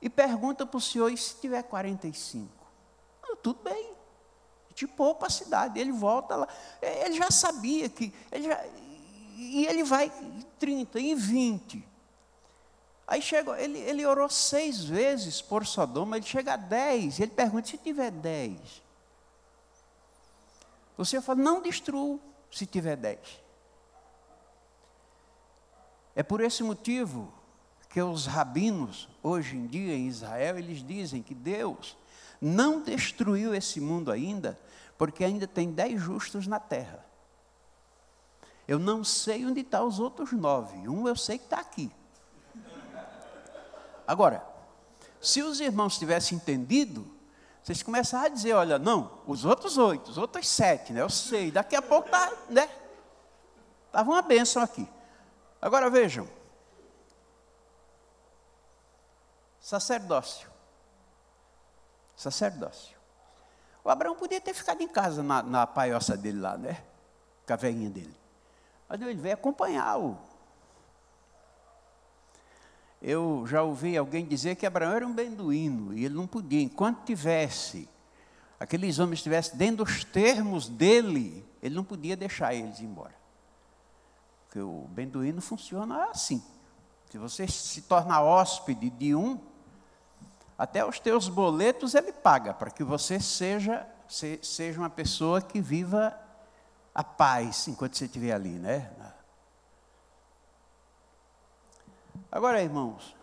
[0.00, 2.48] e pergunta para o senhor: e se tiver 45?
[3.24, 3.92] Ah, tudo bem,
[4.72, 5.80] te poupa a cidade.
[5.80, 6.48] Ele volta lá.
[6.80, 8.14] Ele já sabia que.
[8.30, 8.64] Ele já,
[9.34, 11.91] e ele vai em 30, em 20.
[13.06, 17.20] Aí chega, ele, ele orou seis vezes por Sodoma, ele chega a dez.
[17.20, 18.82] Ele pergunta: se tiver dez.
[20.96, 22.18] O Senhor fala: não destrua
[22.50, 23.42] se tiver dez.
[26.14, 27.32] É por esse motivo
[27.88, 31.96] que os rabinos, hoje em dia em Israel, eles dizem que Deus
[32.40, 34.58] não destruiu esse mundo ainda,
[34.96, 37.04] porque ainda tem dez justos na terra.
[38.66, 40.88] Eu não sei onde estão tá os outros nove.
[40.88, 41.90] Um eu sei que está aqui.
[44.12, 44.46] Agora,
[45.22, 47.10] se os irmãos tivessem entendido,
[47.62, 51.00] vocês começaram a dizer, olha, não, os outros oito, os outros sete, né?
[51.00, 52.68] Eu sei, daqui a pouco tá, né?
[53.86, 54.86] Estava uma bênção aqui.
[55.62, 56.28] Agora vejam.
[59.58, 60.46] Sacerdócio.
[62.14, 62.94] Sacerdócio.
[63.82, 66.84] O Abraão podia ter ficado em casa na, na paioça dele lá, né?
[67.46, 68.14] Com a velhinha dele.
[68.86, 70.18] Mas ele veio acompanhar o,
[73.02, 77.04] eu já ouvi alguém dizer que Abraão era um beduíno e ele não podia, enquanto
[77.04, 77.88] tivesse,
[78.60, 83.14] aqueles homens estivessem dentro dos termos dele, ele não podia deixar eles embora.
[84.46, 86.40] Porque o beduíno funciona assim.
[87.10, 89.38] Se você se torna hóspede de um,
[90.56, 96.16] até os teus boletos ele paga, para que você seja, seja uma pessoa que viva
[96.94, 98.92] a paz enquanto você estiver ali, né?
[102.32, 103.14] Agora, irmãos,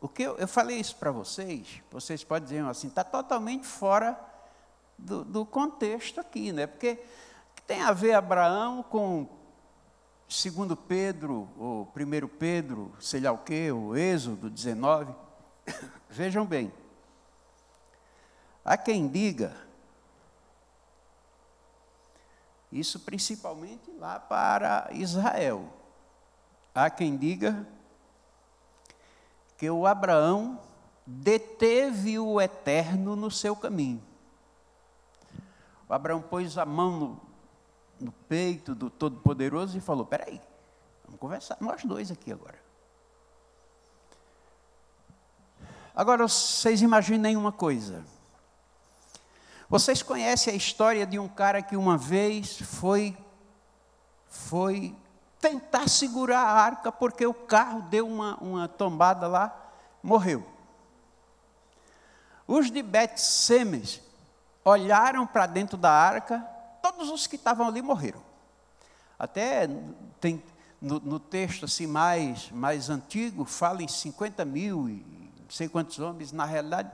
[0.00, 4.18] o que eu, eu falei isso para vocês, vocês podem dizer assim, está totalmente fora
[4.96, 6.66] do, do, contexto aqui, né?
[6.66, 7.04] Porque
[7.66, 9.28] tem a ver Abraão com
[10.26, 15.14] segundo Pedro, ou primeiro Pedro, sei lá o quê, o Êxodo 19.
[16.08, 16.72] Vejam bem.
[18.64, 19.54] Há quem diga,
[22.72, 25.68] isso principalmente lá para Israel,
[26.74, 27.66] há quem diga
[29.60, 30.58] que o Abraão
[31.04, 34.02] deteve o eterno no seu caminho.
[35.86, 37.20] O Abraão pôs a mão no,
[38.00, 40.40] no peito do Todo-Poderoso e falou: Peraí,
[41.04, 42.58] vamos conversar, nós dois aqui agora.
[45.94, 48.02] Agora vocês imaginem uma coisa.
[49.68, 53.14] Vocês conhecem a história de um cara que uma vez foi
[54.26, 54.96] foi
[55.40, 59.72] tentar segurar a arca porque o carro deu uma, uma tombada lá,
[60.02, 60.46] morreu.
[62.46, 64.02] Os de Bet-Semes
[64.64, 66.38] olharam para dentro da arca,
[66.82, 68.20] todos os que estavam ali morreram.
[69.18, 69.68] Até
[70.20, 70.42] tem
[70.80, 75.04] no, no, texto assim mais, mais antigo, fala em 50 mil e
[75.38, 76.90] não sei quantos homens, na realidade,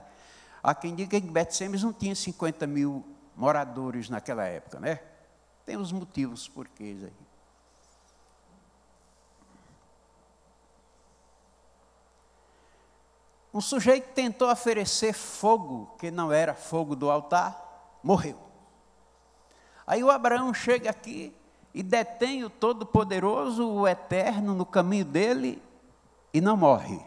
[0.63, 4.99] há quem diga que Bet-Semes não tinha 50 mil moradores naquela época, né?
[5.65, 7.26] Tem os motivos porquês aí.
[13.57, 18.37] Um sujeito tentou oferecer fogo, que não era fogo do altar, morreu.
[19.87, 21.35] Aí o Abraão chega aqui
[21.73, 25.59] e detém o Todo-Poderoso, o Eterno, no caminho dele
[26.31, 27.03] e não morre.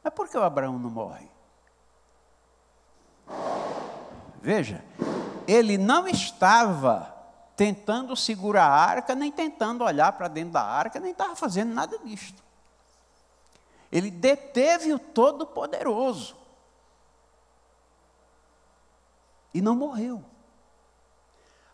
[0.00, 1.28] Mas por que o Abraão não morre?
[4.40, 4.84] Veja,
[5.48, 7.12] ele não estava
[7.56, 11.98] tentando segurar a arca, nem tentando olhar para dentro da arca, nem estava fazendo nada
[11.98, 12.40] disto.
[13.92, 16.34] Ele deteve o Todo-Poderoso.
[19.52, 20.24] E não morreu.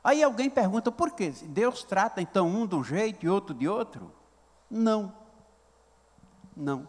[0.03, 1.33] Aí alguém pergunta por quê?
[1.43, 4.13] Deus trata então um de um jeito e outro de outro?
[4.69, 5.15] Não.
[6.57, 6.89] Não.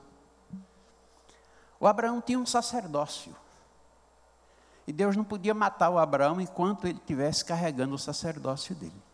[1.80, 3.36] O Abraão tinha um sacerdócio.
[4.88, 9.09] E Deus não podia matar o Abraão enquanto ele estivesse carregando o sacerdócio dele.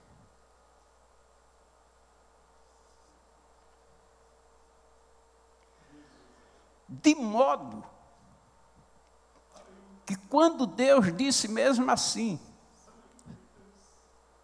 [7.01, 7.83] De modo
[10.05, 12.39] que quando Deus disse mesmo assim,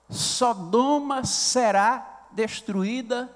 [0.10, 3.34] Sodoma será destruída,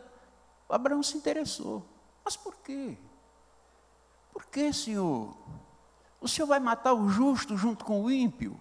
[0.69, 1.85] Abraão se interessou.
[2.23, 2.97] Mas por quê?
[4.33, 5.37] Por que, Senhor?
[6.19, 8.59] O Senhor vai matar o justo junto com o ímpio?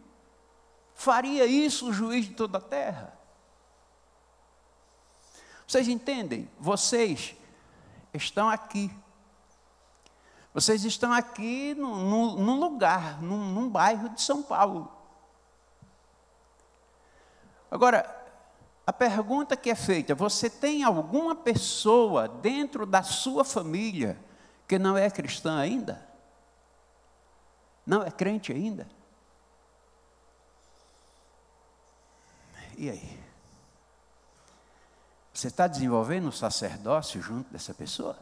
[0.94, 3.18] Faria isso o juiz de toda a terra?
[5.66, 6.48] Vocês entendem?
[6.60, 7.34] Vocês
[8.12, 8.94] estão aqui
[10.54, 14.88] vocês estão aqui num, lugar, num, num bairro de São Paulo.
[17.68, 18.24] Agora,
[18.86, 24.16] a pergunta que é feita: você tem alguma pessoa dentro da sua família
[24.68, 26.08] que não é cristã ainda?
[27.84, 28.88] Não é crente ainda?
[32.78, 33.20] E aí?
[35.32, 38.16] Você está desenvolvendo o sacerdócio junto dessa pessoa?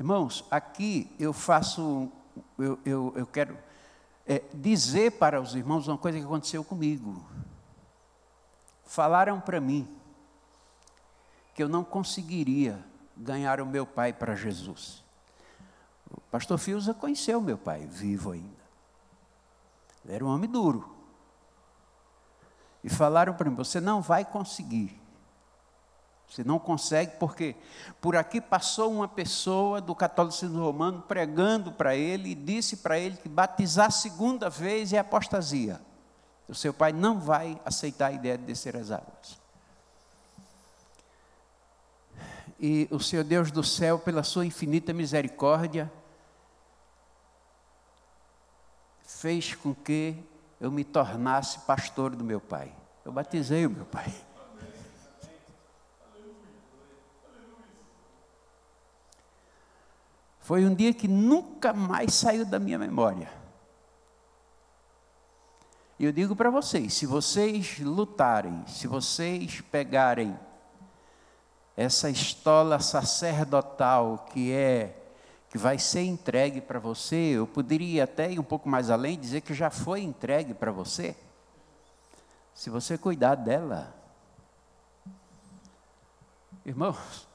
[0.00, 2.10] Irmãos, aqui eu faço,
[2.58, 3.54] eu, eu, eu quero
[4.26, 7.22] é, dizer para os irmãos uma coisa que aconteceu comigo.
[8.86, 9.86] Falaram para mim
[11.54, 12.82] que eu não conseguiria
[13.14, 15.04] ganhar o meu pai para Jesus.
[16.10, 18.64] O pastor Fiuza conheceu meu pai, vivo ainda.
[20.06, 20.96] Ele era um homem duro.
[22.82, 24.98] E falaram para mim: você não vai conseguir.
[26.30, 27.56] Você não consegue, porque
[28.00, 33.16] por aqui passou uma pessoa do catolicismo romano pregando para ele e disse para ele
[33.16, 35.80] que batizar segunda vez é apostasia.
[36.48, 39.40] O seu pai não vai aceitar a ideia de descer as águas.
[42.60, 45.90] E o Senhor Deus do céu, pela sua infinita misericórdia,
[49.04, 50.14] fez com que
[50.60, 52.72] eu me tornasse pastor do meu pai.
[53.04, 54.29] Eu batizei o meu pai.
[60.50, 63.30] Foi um dia que nunca mais saiu da minha memória.
[65.96, 70.36] E eu digo para vocês: se vocês lutarem, se vocês pegarem
[71.76, 75.12] essa estola sacerdotal que é
[75.48, 79.42] que vai ser entregue para você, eu poderia até ir um pouco mais além dizer
[79.42, 81.14] que já foi entregue para você.
[82.52, 83.94] Se você cuidar dela,
[86.66, 87.29] irmãos,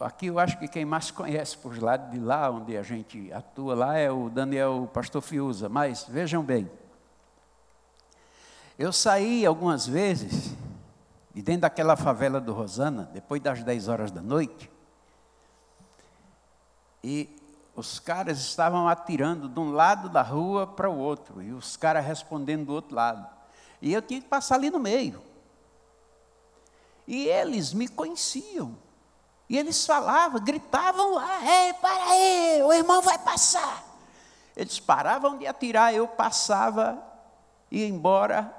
[0.00, 3.74] Aqui eu acho que quem mais conhece por lado de lá, onde a gente atua
[3.74, 5.68] lá, é o Daniel Pastor Fiuza.
[5.68, 6.70] Mas vejam bem,
[8.78, 10.56] eu saí algumas vezes
[11.34, 14.70] de dentro daquela favela do Rosana, depois das 10 horas da noite,
[17.02, 17.28] E
[17.74, 22.04] os caras estavam atirando de um lado da rua para o outro, e os caras
[22.04, 23.26] respondendo do outro lado.
[23.80, 25.22] E eu tinha que passar ali no meio.
[27.06, 28.76] E eles me conheciam.
[29.50, 33.82] E eles falavam, gritavam lá: Ei, para aí, o irmão vai passar.
[34.56, 37.02] Eles paravam de atirar, eu passava,
[37.68, 38.54] ia embora.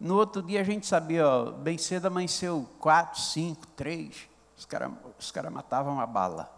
[0.00, 4.28] No outro dia a gente sabia, ó, bem cedo amanheceu quatro, cinco, três.
[4.56, 6.52] Os caras os cara matavam a bala.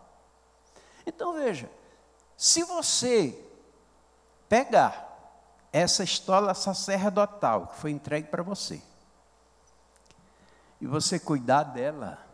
[1.05, 1.71] Então veja,
[2.35, 3.39] se você
[4.49, 5.05] pegar
[5.71, 8.81] essa estola sacerdotal que foi entregue para você,
[10.81, 12.26] e você cuidar dela,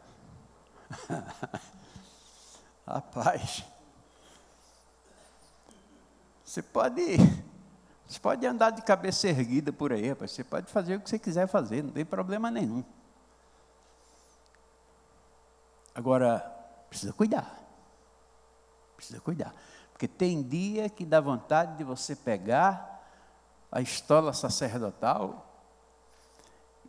[2.87, 3.65] rapaz,
[6.45, 7.17] você pode,
[8.07, 11.19] você pode andar de cabeça erguida por aí, rapaz, você pode fazer o que você
[11.19, 12.85] quiser fazer, não tem problema nenhum.
[15.95, 16.41] Agora,
[16.89, 17.59] precisa cuidar.
[18.97, 19.55] Precisa cuidar.
[19.93, 23.03] Porque tem dia que dá vontade de você pegar
[23.71, 25.52] a estola sacerdotal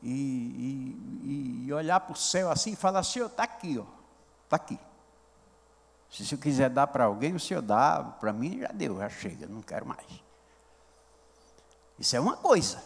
[0.03, 0.93] e,
[1.23, 3.81] e, e olhar para o céu assim e falar: Senhor, está aqui,
[4.43, 4.79] está aqui.
[6.11, 9.09] Se o senhor quiser dar para alguém, o senhor dá, para mim já deu, já
[9.09, 10.05] chega, não quero mais.
[11.97, 12.83] Isso é uma coisa.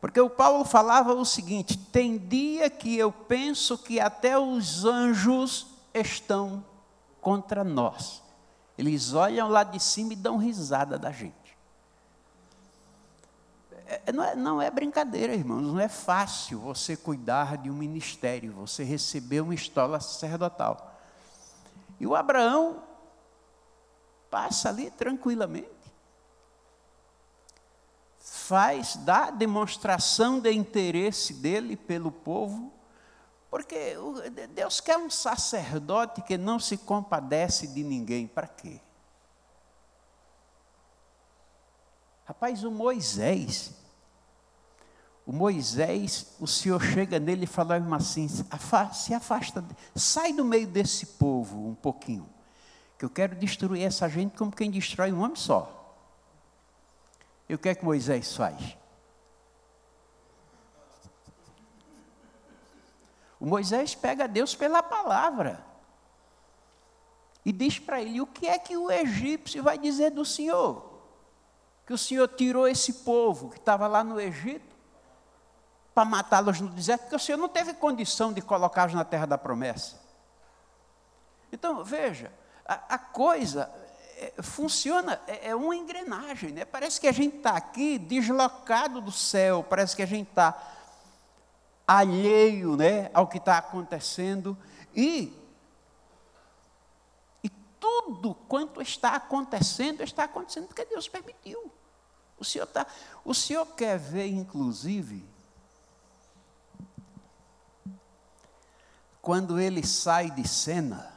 [0.00, 5.66] Porque o Paulo falava o seguinte: tem dia que eu penso que até os anjos
[5.92, 6.64] estão
[7.20, 8.22] contra nós.
[8.78, 11.39] Eles olham lá de cima e dão risada da gente.
[13.90, 18.52] É, não, é, não é brincadeira, irmãos, não é fácil você cuidar de um ministério,
[18.52, 20.94] você receber uma estola sacerdotal.
[21.98, 22.84] E o Abraão
[24.30, 25.68] passa ali tranquilamente,
[28.20, 32.72] faz, dá demonstração de interesse dele pelo povo,
[33.50, 33.96] porque
[34.54, 38.28] Deus quer um sacerdote que não se compadece de ninguém.
[38.28, 38.80] Para quê?
[42.24, 43.79] Rapaz, o Moisés,
[45.26, 48.44] o Moisés, o Senhor chega nele e fala assim: se
[49.14, 49.64] afasta,
[49.94, 52.28] sai do meio desse povo um pouquinho,
[52.98, 55.76] que eu quero destruir essa gente como quem destrói um homem só.
[57.48, 58.76] E o que é que Moisés faz?
[63.38, 65.64] O Moisés pega Deus pela palavra
[67.44, 70.90] e diz para ele: o que é que o egípcio vai dizer do Senhor?
[71.86, 74.69] Que o Senhor tirou esse povo que estava lá no Egito
[75.94, 79.36] para matá-los no deserto, porque o Senhor não teve condição de colocá-los na terra da
[79.36, 80.00] promessa.
[81.52, 82.32] Então, veja,
[82.64, 83.70] a, a coisa
[84.16, 86.64] é, funciona, é, é, uma engrenagem, né?
[86.64, 90.56] Parece que a gente está aqui deslocado do céu, parece que a gente está
[91.86, 94.56] alheio né, ao que está acontecendo
[94.94, 95.36] e,
[97.80, 101.72] tudo quanto está acontecendo, está acontecendo porque Deus permitiu.
[102.38, 102.86] O Senhor, tá,
[103.24, 105.24] o Senhor quer ver, inclusive,
[109.20, 111.12] quando ele sai de cena,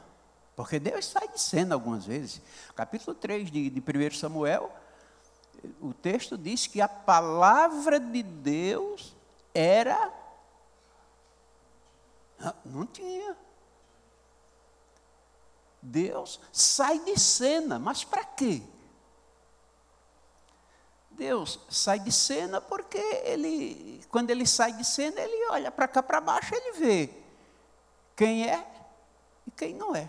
[0.54, 2.40] porque Deus sai de cena algumas vezes.
[2.76, 4.70] Capítulo 3 de, de 1 Samuel,
[5.80, 9.16] o texto diz que a palavra de Deus
[9.54, 10.12] era
[12.64, 13.36] não tinha.
[15.80, 18.62] Deus sai de cena, mas para quê?
[21.10, 26.02] Deus sai de cena porque ele, quando ele sai de cena, ele olha para cá
[26.02, 27.23] para baixo, ele vê
[28.16, 28.66] quem é
[29.46, 30.08] e quem não é.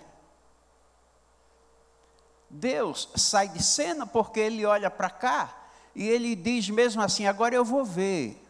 [2.49, 7.55] Deus sai de cena porque ele olha para cá e ele diz mesmo assim: agora
[7.55, 8.41] eu vou ver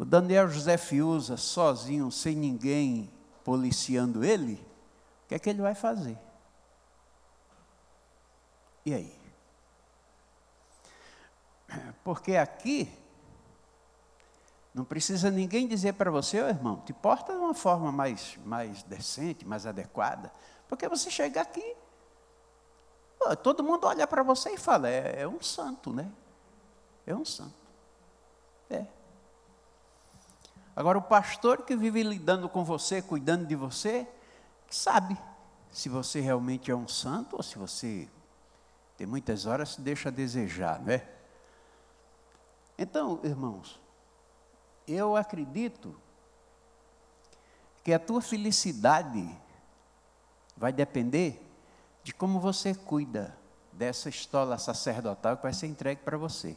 [0.00, 3.10] o Daniel José Fiuza, sozinho, sem ninguém
[3.44, 4.54] policiando ele,
[5.24, 6.16] o que é que ele vai fazer?
[8.86, 9.14] E aí?
[12.02, 12.90] Porque aqui,
[14.72, 18.82] não precisa ninguém dizer para você, oh, irmão, te porta de uma forma mais, mais
[18.84, 20.32] decente, mais adequada,
[20.68, 21.76] porque você chega aqui,
[23.42, 26.10] todo mundo olha para você e fala, é, é um santo, né?
[27.06, 27.54] É um santo.
[28.70, 28.86] É.
[30.74, 34.06] Agora, o pastor que vive lidando com você, cuidando de você,
[34.70, 35.18] sabe
[35.70, 38.08] se você realmente é um santo ou se você
[38.96, 41.06] tem muitas horas se deixa a desejar, não é?
[42.78, 43.80] Então, irmãos,
[44.92, 45.94] eu acredito
[47.82, 49.28] que a tua felicidade
[50.56, 51.42] vai depender
[52.02, 53.36] de como você cuida
[53.72, 56.56] dessa estola sacerdotal que vai ser entregue para você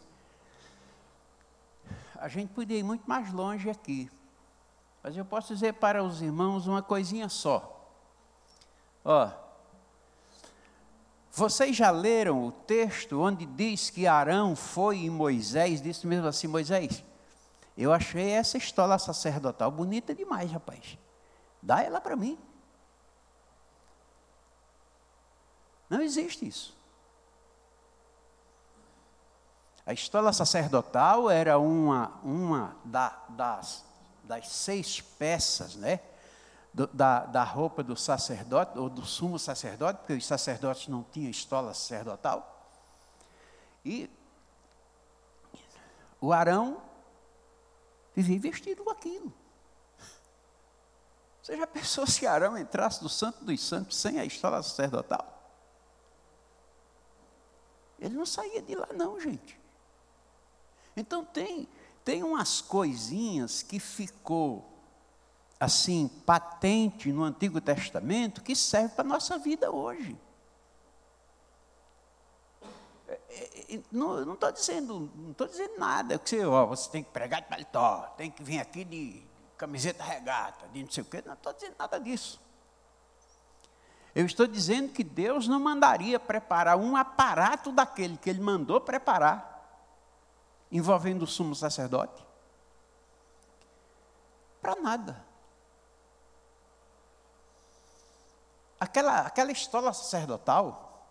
[2.23, 4.09] a gente podia ir muito mais longe aqui.
[5.03, 7.85] Mas eu posso dizer para os irmãos uma coisinha só.
[9.03, 9.29] Ó,
[11.29, 16.47] vocês já leram o texto onde diz que Arão foi em Moisés, disse mesmo assim:
[16.47, 17.03] Moisés,
[17.77, 20.97] eu achei essa estola sacerdotal bonita demais, rapaz.
[21.61, 22.37] Dá ela para mim.
[25.89, 26.75] Não existe isso.
[29.85, 33.83] A estola sacerdotal era uma, uma da, das,
[34.23, 35.99] das seis peças, né?
[36.73, 41.29] Do, da, da roupa do sacerdote, ou do sumo sacerdote, porque os sacerdotes não tinham
[41.29, 42.67] estola sacerdotal.
[43.85, 44.09] E
[46.19, 46.81] o Arão
[48.15, 49.33] vivia vestido com aquilo.
[51.41, 55.29] Você já pensou se Arão entrasse no Santo dos Santos sem a estola sacerdotal?
[57.99, 59.57] Ele não saía de lá, não, gente.
[60.95, 61.67] Então tem,
[62.03, 64.69] tem umas coisinhas que ficou
[65.59, 70.17] assim patente no Antigo Testamento que serve para a nossa vida hoje.
[73.07, 77.03] É, é, é, não estou dizendo, não estou dizendo nada, que você, ó, você tem
[77.03, 79.23] que pregar de paletó, tem que vir aqui de
[79.57, 82.41] camiseta regata, de não sei o quê, não estou dizendo nada disso.
[84.15, 89.53] Eu estou dizendo que Deus não mandaria preparar um aparato daquele que Ele mandou preparar
[90.73, 92.25] envolvendo o sumo sacerdote?
[94.59, 95.23] Para nada.
[98.79, 101.05] Aquela, aquela estola sacerdotal,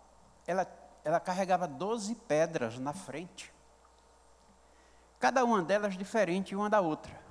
[0.45, 0.67] ela,
[1.03, 3.53] ela carregava 12 pedras na frente.
[5.19, 7.21] Cada uma delas diferente uma da outra.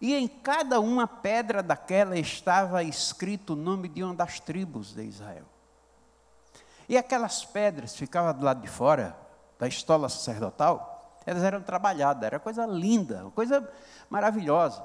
[0.00, 5.04] E em cada uma pedra daquela estava escrito o nome de uma das tribos de
[5.04, 5.44] Israel.
[6.88, 9.16] E aquelas pedras ficavam do lado de fora,
[9.58, 13.72] da estola sacerdotal, elas eram trabalhadas, era coisa linda, coisa
[14.10, 14.84] maravilhosa.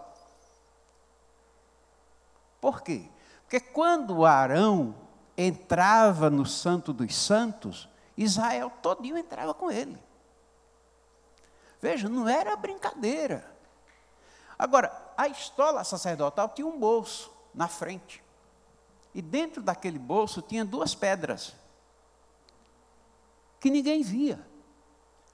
[2.62, 3.10] Por quê?
[3.42, 4.94] Porque quando Arão
[5.38, 9.98] entrava no Santo dos Santos, Israel todinho entrava com ele.
[11.80, 13.56] Veja, não era brincadeira.
[14.58, 18.24] Agora, a estola sacerdotal tinha um bolso na frente.
[19.14, 21.56] E dentro daquele bolso tinha duas pedras
[23.60, 24.40] que ninguém via.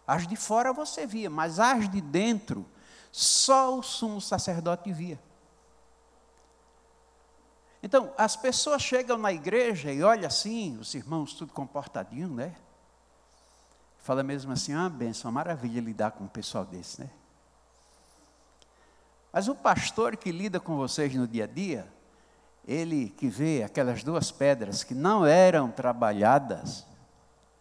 [0.06, 2.66] As de fora você via, mas as de dentro,
[3.12, 5.20] só o sumo sacerdote via.
[7.84, 12.56] Então, as pessoas chegam na igreja e olham assim, os irmãos tudo comportadinho, né?
[13.98, 17.10] Fala mesmo assim, ah, benção, maravilha lidar com um pessoal desse, né?
[19.34, 21.92] Mas o pastor que lida com vocês no dia a dia,
[22.66, 26.86] ele que vê aquelas duas pedras que não eram trabalhadas,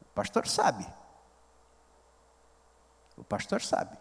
[0.03, 0.87] o pastor sabe.
[3.17, 3.99] O pastor sabe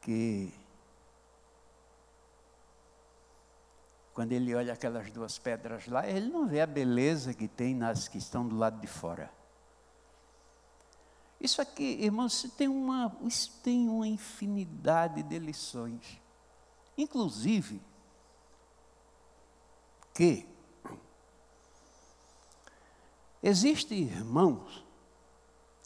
[0.00, 0.59] que
[4.20, 8.06] quando ele olha aquelas duas pedras lá, ele não vê a beleza que tem nas
[8.06, 9.32] que estão do lado de fora.
[11.40, 16.20] Isso aqui, irmãos, tem uma, isso tem uma infinidade de lições.
[16.98, 17.80] Inclusive,
[20.12, 20.46] que
[23.42, 24.84] existem irmãos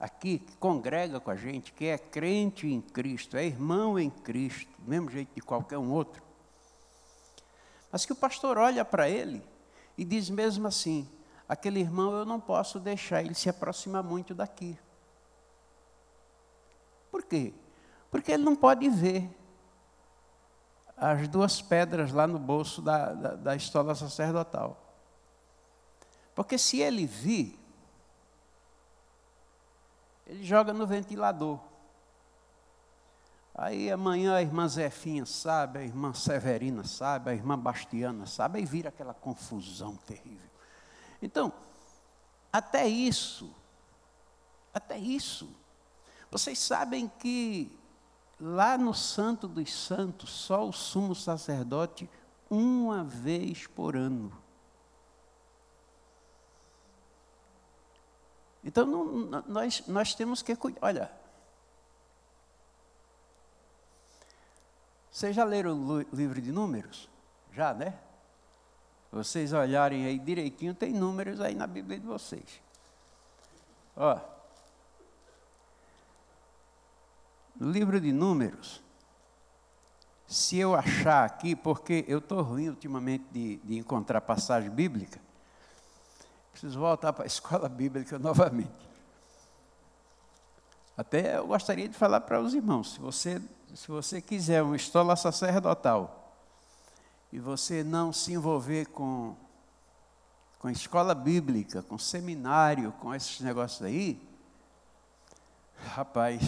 [0.00, 4.72] aqui que congrega com a gente, que é crente em Cristo, é irmão em Cristo,
[4.80, 6.20] do mesmo jeito de qualquer um outro.
[7.94, 9.40] Mas que o pastor olha para ele
[9.96, 11.08] e diz mesmo assim:
[11.48, 14.76] aquele irmão eu não posso deixar ele se aproximar muito daqui.
[17.08, 17.54] Por quê?
[18.10, 19.30] Porque ele não pode ver
[20.96, 24.76] as duas pedras lá no bolso da, da, da estola sacerdotal.
[26.34, 27.56] Porque se ele vir,
[30.26, 31.60] ele joga no ventilador.
[33.54, 38.64] Aí amanhã a irmã Zefinha sabe, a irmã Severina sabe, a irmã Bastiana sabe, aí
[38.64, 40.50] vira aquela confusão terrível.
[41.22, 41.52] Então,
[42.52, 43.54] até isso,
[44.72, 45.48] até isso,
[46.30, 47.78] vocês sabem que
[48.40, 52.10] lá no Santo dos Santos, só o sumo sacerdote,
[52.50, 54.32] uma vez por ano,
[58.64, 60.80] Então, não, nós, nós temos que cuidar.
[60.80, 61.12] Olha,
[65.14, 67.08] vocês já leram o livro de números?
[67.52, 67.94] Já, né?
[69.12, 72.60] Vocês olharem aí direitinho, tem números aí na Bíblia de vocês.
[73.96, 74.18] Ó.
[77.54, 78.82] No livro de números,
[80.26, 85.20] se eu achar aqui, porque eu estou ruim ultimamente de, de encontrar passagem bíblica,
[86.50, 88.93] Preciso voltar para a escola bíblica novamente.
[90.96, 93.42] Até eu gostaria de falar para os irmãos, se você,
[93.74, 96.38] se você quiser uma estola sacerdotal
[97.32, 99.34] e você não se envolver com,
[100.60, 104.22] com escola bíblica, com seminário, com esses negócios aí,
[105.76, 106.40] rapaz,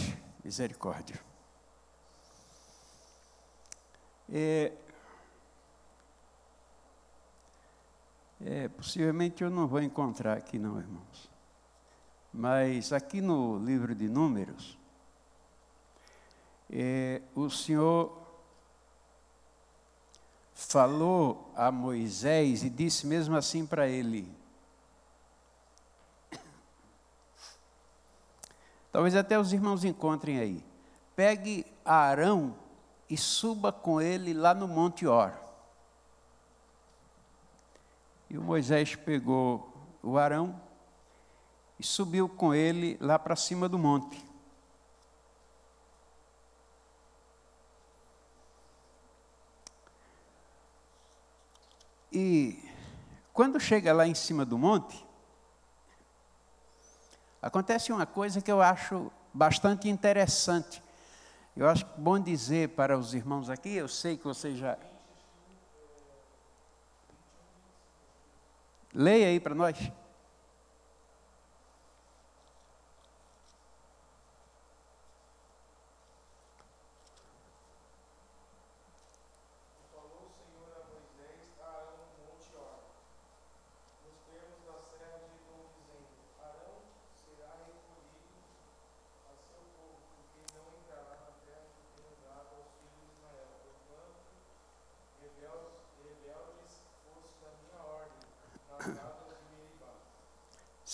[0.45, 1.19] misericórdia.
[4.31, 4.71] É,
[8.45, 11.36] é, possivelmente eu não vou encontrar aqui, não, irmãos.
[12.39, 14.77] Mas aqui no livro de Números,
[16.69, 18.15] é, o Senhor
[20.53, 24.31] falou a Moisés e disse mesmo assim para ele:
[28.91, 30.63] Talvez até os irmãos encontrem aí.
[31.15, 32.55] Pegue Arão
[33.09, 35.33] e suba com ele lá no Monte Or.
[38.29, 39.73] E o Moisés pegou
[40.03, 40.66] o Arão
[41.79, 44.25] e subiu com ele lá para cima do monte.
[52.11, 52.63] E
[53.31, 55.05] quando chega lá em cima do monte,
[57.41, 60.81] acontece uma coisa que eu acho bastante interessante.
[61.55, 64.77] Eu acho bom dizer para os irmãos aqui, eu sei que vocês já.
[68.93, 69.77] Leia aí para nós.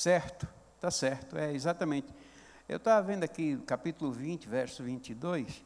[0.03, 0.45] Certo,
[0.75, 2.13] está certo, é exatamente.
[2.67, 5.63] Eu estava vendo aqui, capítulo 20, verso 22,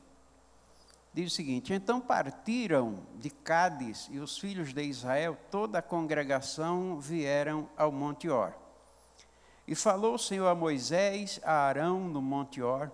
[1.11, 6.99] diz o seguinte: Então partiram de Cádiz e os filhos de Israel, toda a congregação
[6.99, 8.53] vieram ao Monte Or.
[9.67, 12.91] E falou o Senhor a Moisés, a Arão, no Monte Or,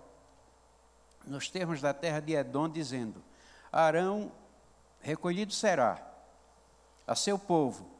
[1.26, 3.22] nos termos da terra de Edom, dizendo:
[3.70, 4.32] Arão
[4.98, 6.02] recolhido será
[7.06, 7.93] a seu povo,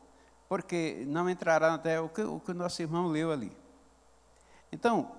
[0.48, 3.52] porque não entrará até o que o, que nosso irmão leu ali.
[4.70, 5.12] Então,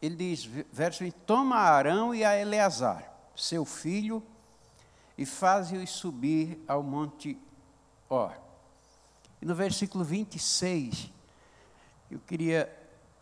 [0.00, 4.22] ele diz, verso 20: Toma Arão e a Eleazar, seu filho,
[5.16, 7.38] e faze-os subir ao monte
[8.08, 8.32] Or.
[9.40, 11.10] E no versículo 26,
[12.10, 12.72] eu queria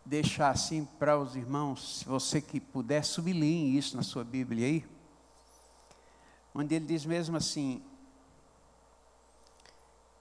[0.05, 4.85] deixar assim para os irmãos, se você que puder, sublinhe isso na sua Bíblia aí,
[6.53, 7.81] onde ele diz mesmo assim: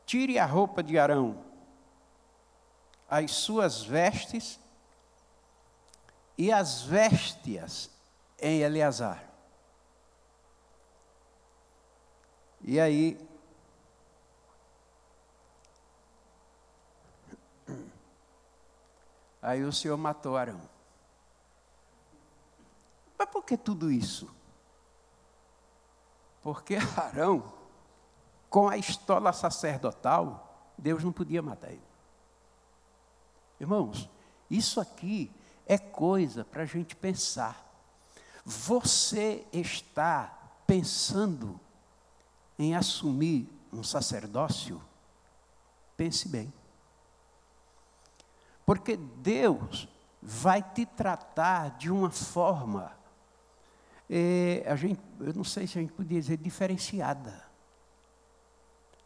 [0.06, 1.42] Tire a roupa de Arão,
[3.08, 4.60] as suas vestes
[6.36, 7.90] e as vestes
[8.38, 9.24] em Eleazar.
[12.60, 13.18] E aí,
[19.40, 20.60] aí o Senhor matou Arão.
[23.18, 24.34] Mas por que tudo isso?
[26.42, 27.63] Porque Arão
[28.54, 31.82] com a estola sacerdotal, Deus não podia matar ele.
[33.58, 34.08] Irmãos,
[34.48, 35.28] isso aqui
[35.66, 37.68] é coisa para a gente pensar.
[38.44, 41.58] Você está pensando
[42.56, 44.80] em assumir um sacerdócio?
[45.96, 46.54] Pense bem.
[48.64, 49.88] Porque Deus
[50.22, 52.92] vai te tratar de uma forma,
[54.08, 57.52] é, a gente, eu não sei se a gente podia dizer diferenciada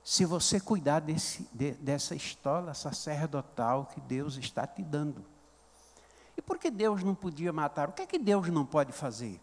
[0.09, 5.23] se você cuidar desse, de, dessa estola sacerdotal que Deus está te dando.
[6.35, 7.91] E por que Deus não podia matar?
[7.91, 9.39] O que é que Deus não pode fazer?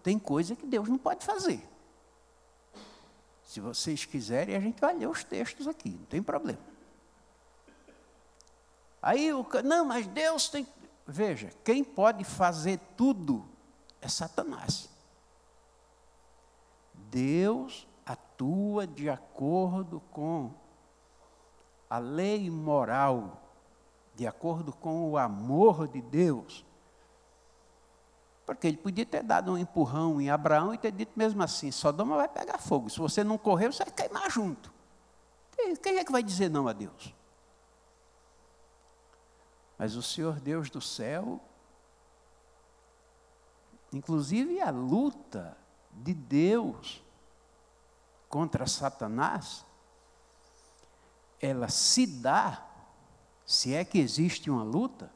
[0.00, 1.60] Tem coisa que Deus não pode fazer.
[3.42, 6.62] Se vocês quiserem, a gente vai ler os textos aqui, não tem problema.
[9.02, 10.68] Aí, o, não, mas Deus tem.
[11.04, 13.44] Veja, quem pode fazer tudo
[14.00, 14.88] é Satanás.
[17.10, 20.52] Deus atua de acordo com
[21.88, 23.40] a lei moral,
[24.14, 26.64] de acordo com o amor de Deus.
[28.44, 32.16] Porque ele podia ter dado um empurrão em Abraão e ter dito mesmo assim: Sodoma
[32.16, 32.90] vai pegar fogo.
[32.90, 34.72] Se você não correr, você vai queimar junto.
[35.82, 37.14] Quem é que vai dizer não a Deus?
[39.78, 41.40] Mas o Senhor Deus do céu,
[43.92, 45.56] inclusive a luta
[45.92, 47.03] de Deus
[48.34, 49.64] contra Satanás,
[51.40, 52.66] ela se dá,
[53.46, 55.08] se é que existe uma luta,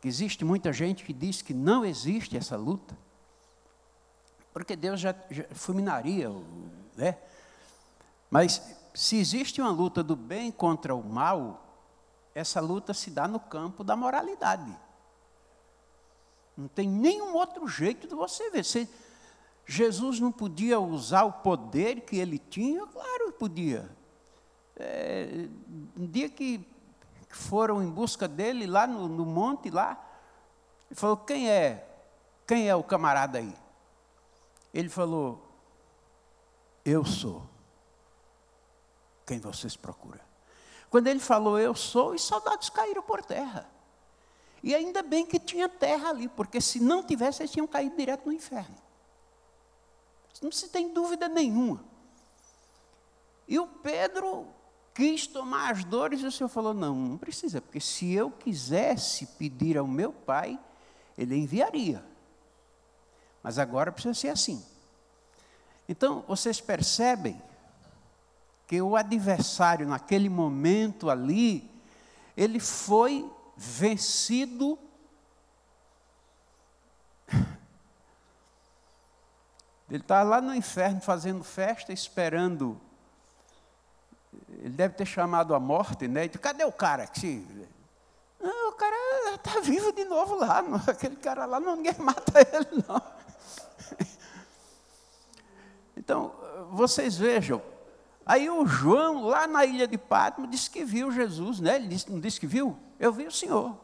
[0.00, 2.98] que existe muita gente que diz que não existe essa luta,
[4.52, 6.30] porque Deus já, já fulminaria,
[6.96, 7.16] né?
[8.28, 8.60] Mas
[8.92, 11.64] se existe uma luta do bem contra o mal,
[12.34, 14.76] essa luta se dá no campo da moralidade.
[16.56, 18.64] Não tem nenhum outro jeito de você ver.
[18.64, 18.90] Se
[19.66, 23.90] Jesus não podia usar o poder que ele tinha, claro que podia.
[24.76, 25.48] É,
[25.96, 26.66] um dia que
[27.28, 30.02] foram em busca dele lá no, no monte lá,
[30.90, 31.88] ele falou, quem é?
[32.46, 33.54] Quem é o camarada aí?
[34.74, 35.48] Ele falou,
[36.84, 37.42] eu sou
[39.24, 40.20] quem vocês procuram.
[40.90, 43.66] Quando ele falou, eu sou, os soldados caíram por terra.
[44.62, 48.26] E ainda bem que tinha terra ali, porque se não tivesse, eles tinham caído direto
[48.26, 48.76] no inferno.
[50.40, 51.84] Não se tem dúvida nenhuma.
[53.46, 54.46] E o Pedro
[54.94, 59.26] quis tomar as dores e o Senhor falou: não, não precisa, porque se eu quisesse
[59.26, 60.58] pedir ao meu pai,
[61.16, 62.04] ele enviaria.
[63.42, 64.64] Mas agora precisa ser assim.
[65.88, 67.40] Então, vocês percebem
[68.66, 71.68] que o adversário, naquele momento ali,
[72.36, 74.78] ele foi vencido.
[79.92, 82.80] Ele está lá no inferno fazendo festa, esperando.
[84.48, 86.26] Ele deve ter chamado a morte, né?
[86.28, 87.06] Cadê o cara?
[87.06, 87.46] Que
[88.40, 88.96] não, o cara
[89.34, 90.64] está vivo de novo lá.
[90.88, 93.02] Aquele cara lá, não, ninguém mata ele, não.
[95.94, 96.34] Então,
[96.70, 97.60] vocês vejam,
[98.24, 101.76] Aí o João, lá na ilha de Patmos, disse que viu Jesus, né?
[101.76, 102.78] Ele disse, não disse que viu?
[102.98, 103.76] Eu vi o Senhor.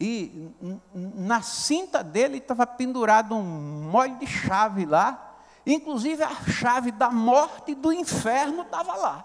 [0.00, 0.50] E
[0.94, 5.36] na cinta dele estava pendurado um molho de chave lá,
[5.66, 9.24] inclusive a chave da morte e do inferno estava lá.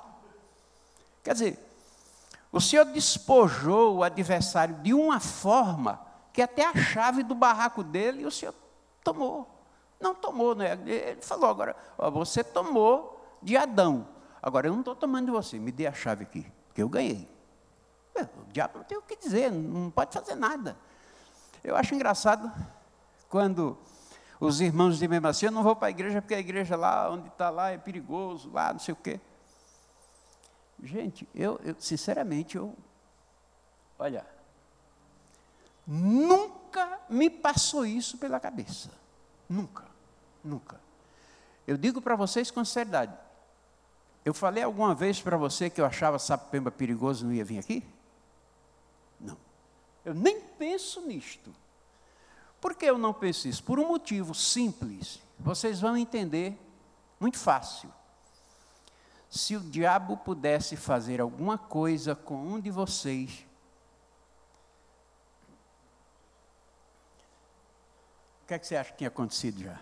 [1.23, 1.69] Quer dizer,
[2.51, 5.99] o Senhor despojou o adversário de uma forma
[6.31, 8.53] que até a chave do barraco dele o Senhor
[9.03, 9.47] tomou.
[9.99, 10.79] Não tomou, né?
[10.85, 14.07] Ele falou agora, ó, você tomou de Adão.
[14.41, 17.27] Agora, eu não estou tomando de você, me dê a chave aqui, porque eu ganhei.
[18.23, 20.77] O diabo não tem o que dizer, não pode fazer nada.
[21.63, 22.51] Eu acho engraçado
[23.29, 23.77] quando
[24.39, 27.09] os irmãos dizem mesmo assim, eu não vou para a igreja porque a igreja lá,
[27.11, 29.19] onde está lá, é perigoso, lá, não sei o quê.
[30.81, 32.73] Gente, eu, eu sinceramente, eu,
[33.97, 34.25] olha,
[35.85, 38.89] nunca me passou isso pela cabeça.
[39.49, 39.85] Nunca,
[40.43, 40.79] nunca.
[41.67, 43.13] Eu digo para vocês com sinceridade,
[44.23, 47.59] eu falei alguma vez para você que eu achava Sapemba perigoso e não ia vir
[47.59, 47.83] aqui?
[50.03, 51.53] Eu nem penso nisto.
[52.59, 53.63] Por que eu não penso isso?
[53.63, 55.19] Por um motivo simples.
[55.39, 56.57] Vocês vão entender
[57.19, 57.91] muito fácil.
[59.29, 63.45] Se o diabo pudesse fazer alguma coisa com um de vocês,
[68.43, 69.79] o que é que você acha que tinha acontecido já?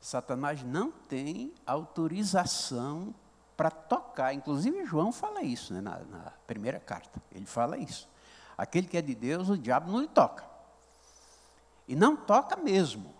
[0.00, 3.14] Satanás não tem autorização
[3.60, 4.32] para tocar.
[4.32, 7.20] Inclusive, João fala isso né, na, na, primeira carta.
[7.30, 8.08] Ele fala isso.
[8.56, 10.42] Aquele que é de Deus, o diabo não lhe toca.
[11.86, 13.14] E não toca mesmo.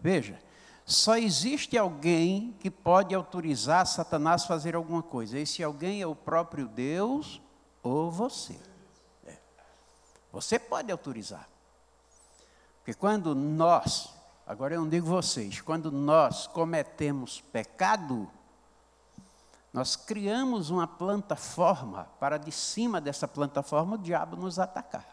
[0.00, 0.36] Veja,
[0.84, 5.38] só existe alguém que pode autorizar Satanás a fazer alguma coisa.
[5.38, 7.40] Esse alguém é o próprio Deus
[7.84, 8.58] ou você.
[9.24, 9.36] É.
[10.32, 11.48] Você pode autorizar.
[12.78, 14.12] Porque quando nós
[14.46, 18.30] Agora eu não digo vocês, quando nós cometemos pecado,
[19.76, 25.06] nós criamos uma plataforma para de cima dessa plataforma o diabo nos atacar.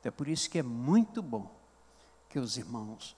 [0.00, 1.48] Então, é por isso que é muito bom
[2.28, 3.16] que os irmãos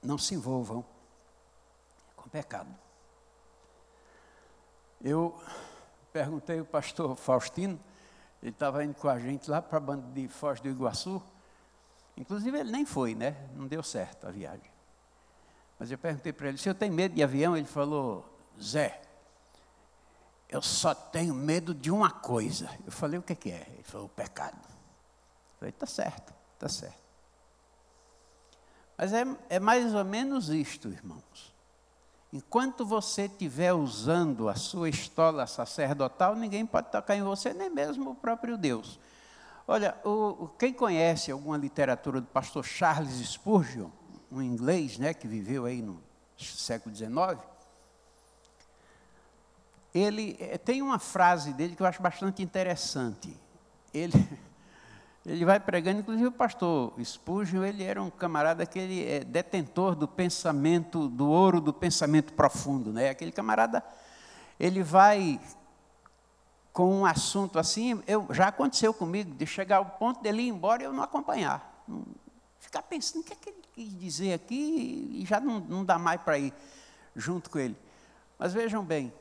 [0.00, 0.84] não se envolvam
[2.14, 2.72] com pecado.
[5.02, 5.38] Eu
[6.12, 7.78] perguntei ao pastor Faustino,
[8.40, 11.20] ele estava indo com a gente lá para a banda de Foz do Iguaçu,
[12.16, 13.36] Inclusive ele nem foi, né?
[13.54, 14.75] Não deu certo a viagem.
[15.78, 18.24] Mas eu perguntei para ele, se eu tenho medo de avião, ele falou,
[18.60, 19.00] Zé,
[20.48, 22.70] eu só tenho medo de uma coisa.
[22.84, 23.66] Eu falei, o que, que é?
[23.74, 24.56] Ele falou, o pecado.
[24.56, 27.06] Eu falei, está certo, está certo.
[28.96, 31.54] Mas é, é mais ou menos isto, irmãos.
[32.32, 38.10] Enquanto você estiver usando a sua estola sacerdotal, ninguém pode tocar em você, nem mesmo
[38.10, 38.98] o próprio Deus.
[39.68, 43.90] Olha, o, quem conhece alguma literatura do pastor Charles Spurgeon,
[44.30, 46.02] um inglês né, que viveu aí no
[46.38, 47.38] século XIX,
[49.94, 53.34] ele eh, tem uma frase dele que eu acho bastante interessante.
[53.94, 54.12] Ele,
[55.24, 59.94] ele vai pregando, inclusive o pastor Spurgeon, ele era um camarada que ele é detentor
[59.94, 62.92] do pensamento, do ouro do pensamento profundo.
[62.92, 63.08] Né?
[63.08, 63.82] Aquele camarada,
[64.60, 65.40] ele vai
[66.72, 70.82] com um assunto assim, eu, já aconteceu comigo, de chegar ao ponto dele ir embora
[70.82, 71.82] e eu não acompanhar.
[72.58, 75.98] ficar pensando o que é que ele quis dizer aqui e já não, não dá
[75.98, 76.52] mais para ir
[77.14, 77.76] junto com ele.
[78.38, 79.12] Mas vejam bem,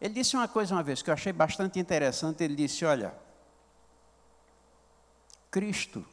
[0.00, 2.42] ele disse uma coisa uma vez que eu achei bastante interessante.
[2.42, 3.14] Ele disse: Olha,
[5.48, 6.04] Cristo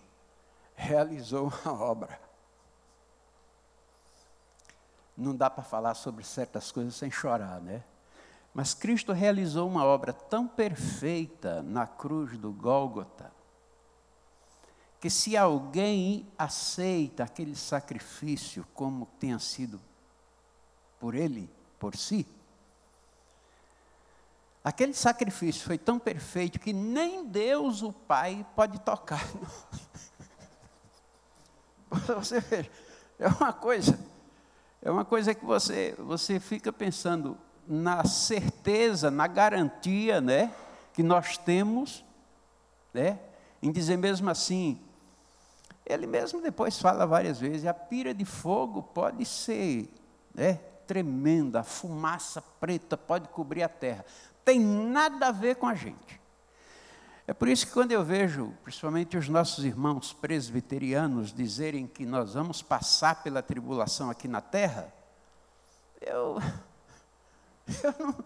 [0.76, 2.22] realizou uma obra.
[5.18, 7.84] Não dá para falar sobre certas coisas sem chorar, né?
[8.54, 13.32] Mas Cristo realizou uma obra tão perfeita na cruz do Gólgota,
[15.02, 19.82] que se alguém aceita aquele sacrifício como tenha sido
[21.00, 21.50] por ele,
[21.80, 22.28] por si,
[24.64, 29.28] aquele sacrifício foi tão perfeito que nem Deus, o Pai, pode tocar.
[32.16, 32.70] Você veja,
[33.18, 34.00] é uma coisa,
[34.84, 37.38] é uma coisa que você, você fica pensando,
[37.68, 40.54] na certeza, na garantia, né,
[40.94, 42.06] que nós temos,
[42.94, 43.20] né,
[43.62, 44.80] em dizer mesmo assim,
[45.92, 49.94] ele mesmo depois fala várias vezes, a pira de fogo pode ser,
[50.34, 50.56] né,
[50.88, 54.06] tremenda, a fumaça preta pode cobrir a terra.
[54.44, 56.20] Tem nada a ver com a gente.
[57.28, 62.34] É por isso que quando eu vejo, principalmente os nossos irmãos presbiterianos dizerem que nós
[62.34, 64.92] vamos passar pela tribulação aqui na terra,
[66.02, 66.40] eu
[67.84, 68.26] Eu não,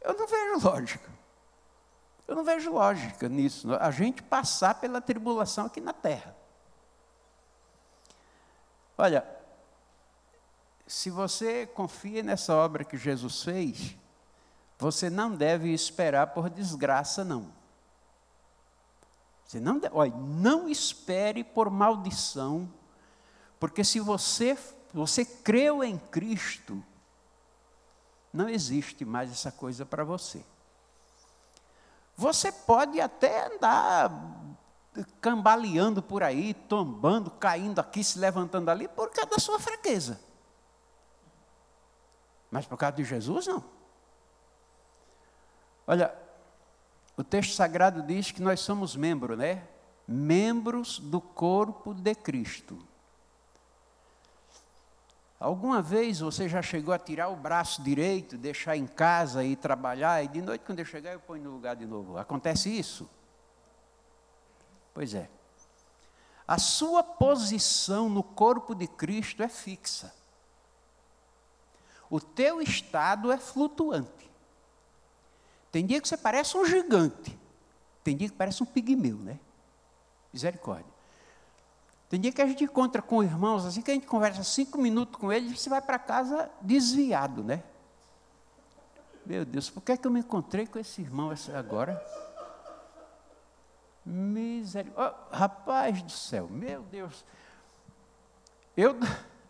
[0.00, 1.10] eu não vejo lógica.
[2.26, 3.74] Eu não vejo lógica nisso.
[3.74, 6.34] A gente passar pela tribulação aqui na terra.
[8.98, 9.26] Olha,
[10.86, 13.96] se você confia nessa obra que Jesus fez,
[14.78, 17.52] você não deve esperar por desgraça, não.
[19.44, 22.72] Você não, deve, olha, não espere por maldição,
[23.58, 24.56] porque se você,
[24.92, 26.82] você creu em Cristo,
[28.32, 30.44] não existe mais essa coisa para você.
[32.16, 34.10] Você pode até andar
[35.20, 40.20] cambaleando por aí, tombando, caindo aqui, se levantando ali, por causa da sua fraqueza.
[42.50, 43.64] Mas por causa de Jesus, não.
[45.86, 46.14] Olha,
[47.16, 49.62] o texto sagrado diz que nós somos membros, né?
[50.06, 52.78] Membros do corpo de Cristo.
[55.38, 60.24] Alguma vez você já chegou a tirar o braço direito, deixar em casa e trabalhar,
[60.24, 62.16] e de noite, quando eu chegar, eu ponho no lugar de novo?
[62.16, 63.08] Acontece isso?
[64.96, 65.28] Pois é.
[66.48, 70.10] A sua posição no corpo de Cristo é fixa.
[72.08, 74.30] O teu estado é flutuante.
[75.70, 77.38] Tem dia que você parece um gigante.
[78.02, 79.38] Tem dia que parece um pigmeu, né?
[80.32, 80.90] Misericórdia.
[82.08, 85.20] Tem dia que a gente encontra com irmãos assim, que a gente conversa cinco minutos
[85.20, 87.62] com eles, você vai para casa desviado, né?
[89.26, 92.02] Meu Deus, por que, é que eu me encontrei com esse irmão agora?
[94.06, 95.14] Misericórdia.
[95.32, 97.24] Oh, rapaz do céu, meu Deus.
[98.76, 98.96] Eu,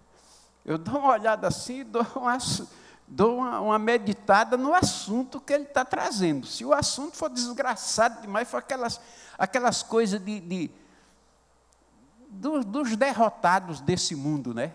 [0.64, 2.38] eu dou uma olhada assim, dou uma,
[3.06, 6.46] dou uma, uma meditada no assunto que ele está trazendo.
[6.46, 8.98] Se o assunto for desgraçado demais, for aquelas,
[9.36, 10.70] aquelas coisas de, de
[12.30, 14.72] do, dos derrotados desse mundo, né?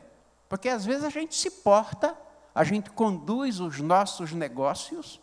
[0.48, 2.16] Porque às vezes a gente se porta,
[2.54, 5.20] a gente conduz os nossos negócios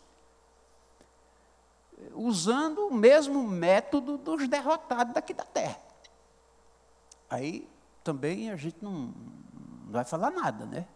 [2.13, 5.77] usando o mesmo método dos derrotados daqui da terra.
[7.29, 7.69] Aí
[8.03, 9.13] também a gente não,
[9.85, 10.87] não vai falar nada, né?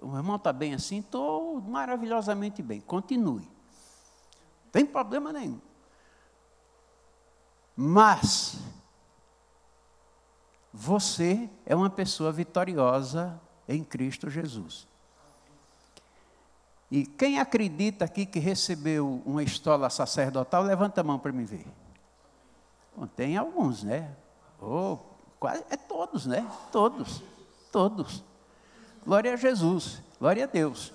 [0.00, 2.80] O irmão está bem assim, estou maravilhosamente bem.
[2.80, 3.42] Continue.
[3.42, 5.60] Não tem problema nenhum.
[7.76, 8.58] Mas
[10.72, 14.87] você é uma pessoa vitoriosa em Cristo Jesus.
[16.90, 21.66] E quem acredita aqui que recebeu uma estola sacerdotal, levanta a mão para me ver.
[22.96, 24.14] Bom, tem alguns, né?
[24.60, 24.98] Oh,
[25.38, 26.46] quase, é todos, né?
[26.72, 27.22] Todos,
[27.70, 28.24] todos.
[29.04, 30.92] Glória a Jesus, glória a Deus.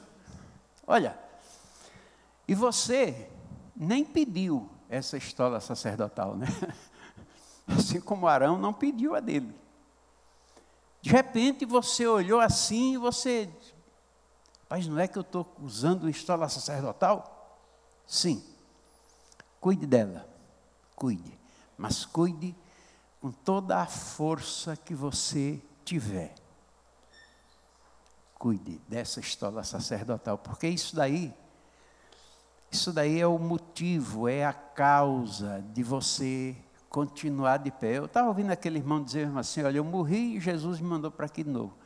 [0.85, 1.17] Olha,
[2.47, 3.29] e você
[3.75, 6.47] nem pediu essa estola sacerdotal, né?
[7.67, 9.55] Assim como Arão não pediu a dele.
[11.01, 13.49] De repente você olhou assim e você.
[14.74, 17.59] Mas não é que eu estou usando estola sacerdotal?
[18.07, 18.43] Sim.
[19.61, 20.28] Cuide dela.
[20.95, 21.39] Cuide.
[21.78, 22.55] Mas cuide
[23.21, 26.34] com toda a força que você tiver.
[28.34, 31.32] Cuide dessa estola sacerdotal, porque isso daí,
[32.71, 36.57] isso daí é o motivo, é a causa de você
[36.89, 37.99] continuar de pé.
[37.99, 41.28] Eu estava ouvindo aquele irmão dizer assim: Olha, eu morri e Jesus me mandou para
[41.28, 41.78] aqui de novo.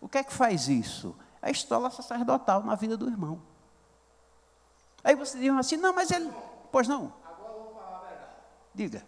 [0.00, 1.16] O que é que faz isso?
[1.40, 3.40] É a estola sacerdotal na vida do irmão.
[5.02, 6.30] Aí você diz assim, não, mas ele.
[6.72, 7.12] Pois não.
[7.24, 8.32] Agora eu vou falar a verdade.
[8.74, 9.06] Diga.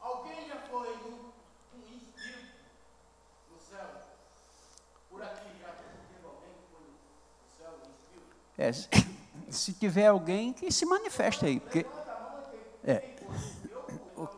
[0.00, 1.32] Alguém já foi um,
[1.76, 2.52] um espírito
[3.50, 3.86] no céu?
[5.08, 9.08] Por aqui já teve alguém que foi no céu, um espírito?
[9.48, 11.58] É, se, tiver alguém que se manifeste aí.
[11.58, 11.86] Porque,
[12.84, 13.16] é,
[14.16, 14.28] o,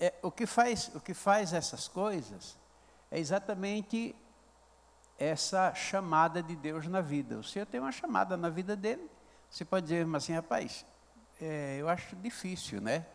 [0.00, 2.58] é, o, que faz, o que faz essas coisas
[3.10, 4.14] é exatamente
[5.18, 7.38] essa chamada de Deus na vida.
[7.38, 9.10] O Senhor tem uma chamada na vida dele.
[9.50, 10.84] Você pode dizer assim, rapaz,
[11.40, 13.06] é, eu acho difícil, né?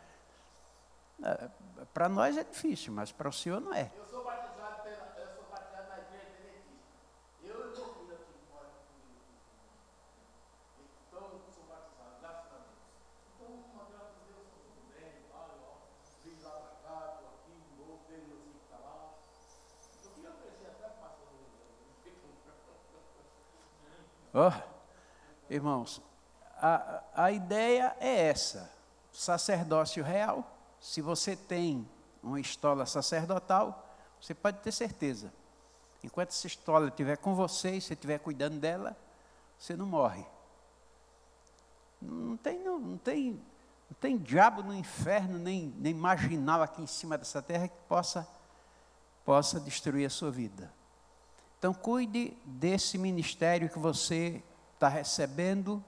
[1.23, 1.49] É,
[1.93, 3.91] para nós é difícil, mas para o Senhor não é.
[3.95, 6.81] Eu sou batizado, pela, eu sou batizado na igreja adventista.
[7.43, 9.21] Eu e meu filho aqui mora comigo.
[11.07, 12.81] Então, eu sou batizado, graças a Deus.
[13.35, 15.85] Então, uma graças a Deus, estou tudo bem, vai, ó.
[16.25, 19.13] Vim lá para cá, estou aqui, de novo, veio meu filho que está lá.
[20.01, 21.29] Eu queria oferecer até para o pastor.
[24.33, 24.51] Ó,
[25.49, 26.01] irmãos,
[26.57, 28.71] a, a ideia é essa:
[29.11, 30.51] sacerdócio real
[30.81, 31.87] se você tem
[32.23, 33.87] uma estola sacerdotal,
[34.19, 35.31] você pode ter certeza.
[36.03, 38.97] Enquanto essa estola estiver com você e você estiver cuidando dela,
[39.59, 40.25] você não morre.
[42.01, 46.87] Não tem, não, não tem, não tem diabo no inferno, nem, nem marginal aqui em
[46.87, 48.27] cima dessa terra que possa,
[49.23, 50.73] possa destruir a sua vida.
[51.61, 54.41] Então, cuide desse ministério que você
[54.73, 55.85] está recebendo,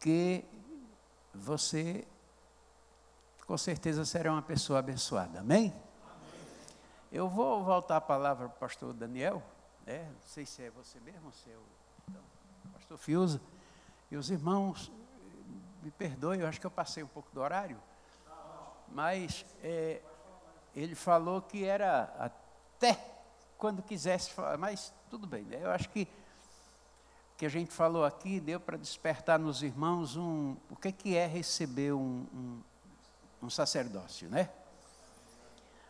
[0.00, 0.44] que
[1.32, 2.04] você
[3.46, 5.38] com certeza será uma pessoa abençoada.
[5.38, 5.68] Amém?
[5.68, 5.82] Amém.
[7.12, 9.40] Eu vou voltar a palavra para o pastor Daniel,
[9.86, 10.02] né?
[10.02, 11.62] não sei se é você mesmo, se é o
[12.08, 12.22] então,
[12.72, 13.40] pastor Fiuza.
[14.10, 14.90] E os irmãos,
[15.80, 17.80] me perdoem, eu acho que eu passei um pouco do horário,
[18.88, 20.02] mas é,
[20.74, 23.11] ele falou que era até
[23.62, 25.60] quando quisesse falar, mas tudo bem, né?
[25.62, 26.08] eu acho que
[27.38, 31.26] que a gente falou aqui deu para despertar nos irmãos um, o que, que é
[31.26, 32.60] receber um, um
[33.42, 34.48] um sacerdócio, né?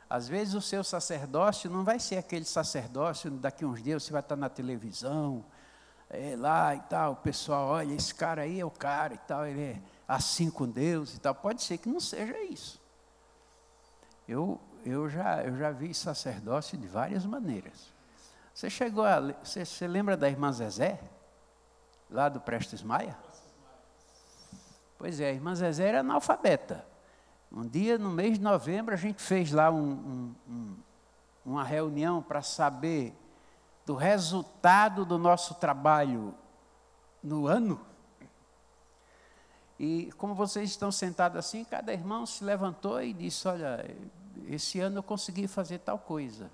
[0.08, 4.20] Às vezes o seu sacerdócio não vai ser aquele sacerdócio, daqui uns dias você vai
[4.20, 5.44] estar na televisão,
[6.10, 9.46] é, lá e tal, o pessoal, olha, esse cara aí é o cara e tal,
[9.46, 11.34] ele é assim com Deus e tal.
[11.34, 12.80] Pode ser que não seja isso.
[14.28, 17.92] Eu, eu, já, eu já vi sacerdócio de várias maneiras.
[18.54, 19.20] Você chegou a.
[19.42, 21.00] Você, você lembra da irmã Zezé?
[22.10, 23.16] Lá do Prestes Maia?
[24.98, 26.84] Pois é, a irmã Zezé era analfabeta.
[27.50, 30.76] Um dia, no mês de novembro, a gente fez lá um, um, um,
[31.44, 33.14] uma reunião para saber
[33.84, 36.34] do resultado do nosso trabalho
[37.22, 37.80] no ano.
[39.78, 43.84] E como vocês estão sentados assim, cada irmão se levantou e disse: Olha,
[44.46, 46.50] esse ano eu consegui fazer tal coisa.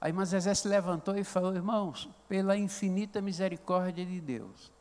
[0.00, 4.72] A irmã Zezé se levantou e falou: Irmãos, pela infinita misericórdia de Deus,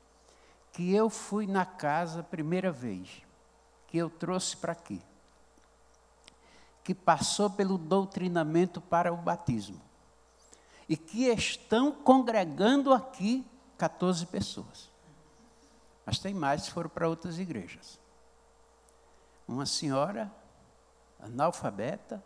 [0.74, 3.22] que eu fui na casa primeira vez
[3.88, 5.02] que eu trouxe para aqui,
[6.84, 9.82] que passou pelo doutrinamento para o batismo,
[10.88, 13.46] e que estão congregando aqui
[13.78, 14.90] 14 pessoas.
[16.06, 18.00] Mas tem mais foram para outras igrejas.
[19.48, 20.32] Uma senhora
[21.22, 22.24] analfabeta,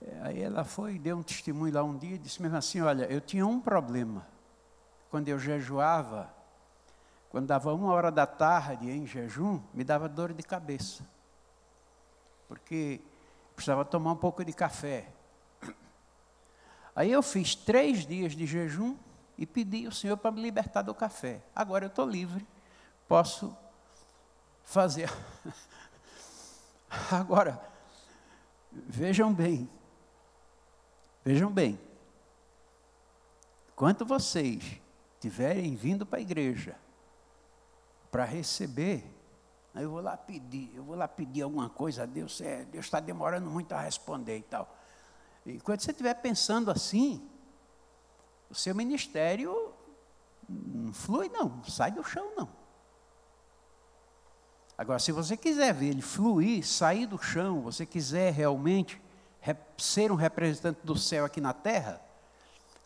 [0.00, 2.80] é, Aí ela foi e deu um testemunho lá um dia e disse mesmo assim:
[2.80, 4.26] Olha, eu tinha um problema.
[5.10, 6.32] Quando eu jejuava,
[7.30, 11.06] quando dava uma hora da tarde em jejum, me dava dor de cabeça.
[12.48, 13.00] Porque
[13.54, 15.08] precisava tomar um pouco de café.
[16.94, 18.96] Aí eu fiz três dias de jejum
[19.36, 21.42] e pedi ao Senhor para me libertar do café.
[21.54, 22.46] Agora eu estou livre,
[23.08, 23.56] posso
[24.64, 25.10] fazer.
[27.10, 27.60] Agora,
[28.72, 29.68] vejam bem,
[31.24, 31.78] vejam bem,
[33.74, 34.80] quanto vocês
[35.20, 36.76] tiverem vindo para a igreja,
[38.10, 39.04] para receber,
[39.74, 43.00] eu vou lá pedir, eu vou lá pedir alguma coisa a Deus, é, Deus está
[43.00, 44.74] demorando muito a responder e tal.
[45.44, 47.28] E quando você estiver pensando assim,
[48.48, 49.72] o seu ministério
[50.48, 52.65] não flui não, sai do chão não.
[54.78, 59.00] Agora, se você quiser ver ele fluir, sair do chão, você quiser realmente
[59.78, 62.00] ser um representante do céu aqui na terra,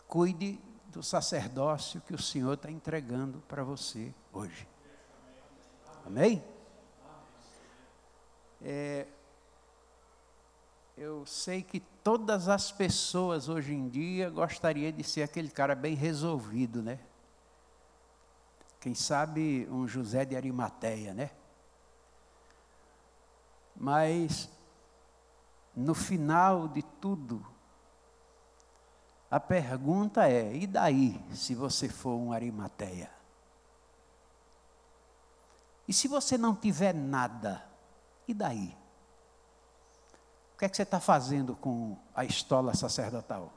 [0.06, 4.68] cuide do sacerdócio que o Senhor está entregando para você hoje.
[6.06, 6.42] Amém?
[8.62, 9.06] É,
[10.96, 15.94] eu sei que todas as pessoas hoje em dia gostariam de ser aquele cara bem
[15.94, 16.98] resolvido, né?
[18.80, 21.30] Quem sabe um José de Arimateia, né?
[23.80, 24.50] Mas
[25.74, 27.42] no final de tudo,
[29.30, 33.10] a pergunta é: e daí, se você for um Arimateia?
[35.88, 37.64] E se você não tiver nada,
[38.28, 38.76] e daí?
[40.54, 43.50] O que é que você está fazendo com a estola sacerdotal?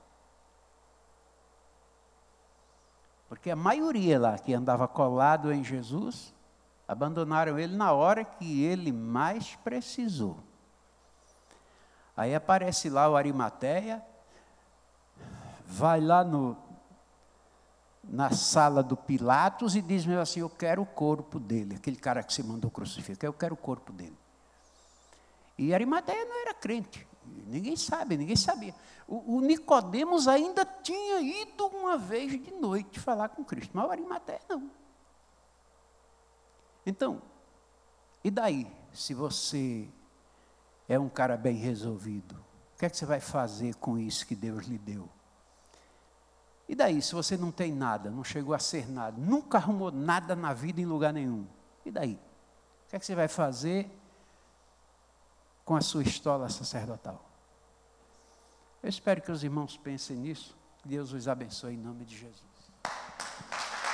[3.27, 6.33] Porque a maioria lá que andava colado em Jesus,
[6.87, 10.37] abandonaram ele na hora que ele mais precisou.
[12.15, 14.03] Aí aparece lá o Arimateia,
[15.65, 16.55] vai lá no,
[18.03, 22.21] na sala do Pilatos e diz mesmo assim: Eu quero o corpo dele, aquele cara
[22.21, 24.17] que se mandou crucificar, eu quero o corpo dele.
[25.57, 27.07] E Arimateia não era crente,
[27.47, 28.75] ninguém sabe, ninguém sabia.
[29.07, 33.91] O, o Nicodemos ainda tinha ido uma vez de noite falar com Cristo, mas o
[33.91, 34.69] Arimateia não.
[36.85, 37.21] Então,
[38.23, 39.87] e daí, se você
[40.87, 42.35] é um cara bem resolvido,
[42.75, 45.09] o que é que você vai fazer com isso que Deus lhe deu?
[46.67, 50.35] E daí, se você não tem nada, não chegou a ser nada, nunca arrumou nada
[50.35, 51.45] na vida em lugar nenhum,
[51.85, 52.13] e daí?
[52.85, 53.89] O que é que você vai fazer
[55.65, 57.23] com a sua estola sacerdotal?
[58.81, 60.55] Eu espero que os irmãos pensem nisso.
[60.83, 62.52] Deus os abençoe em nome de Jesus.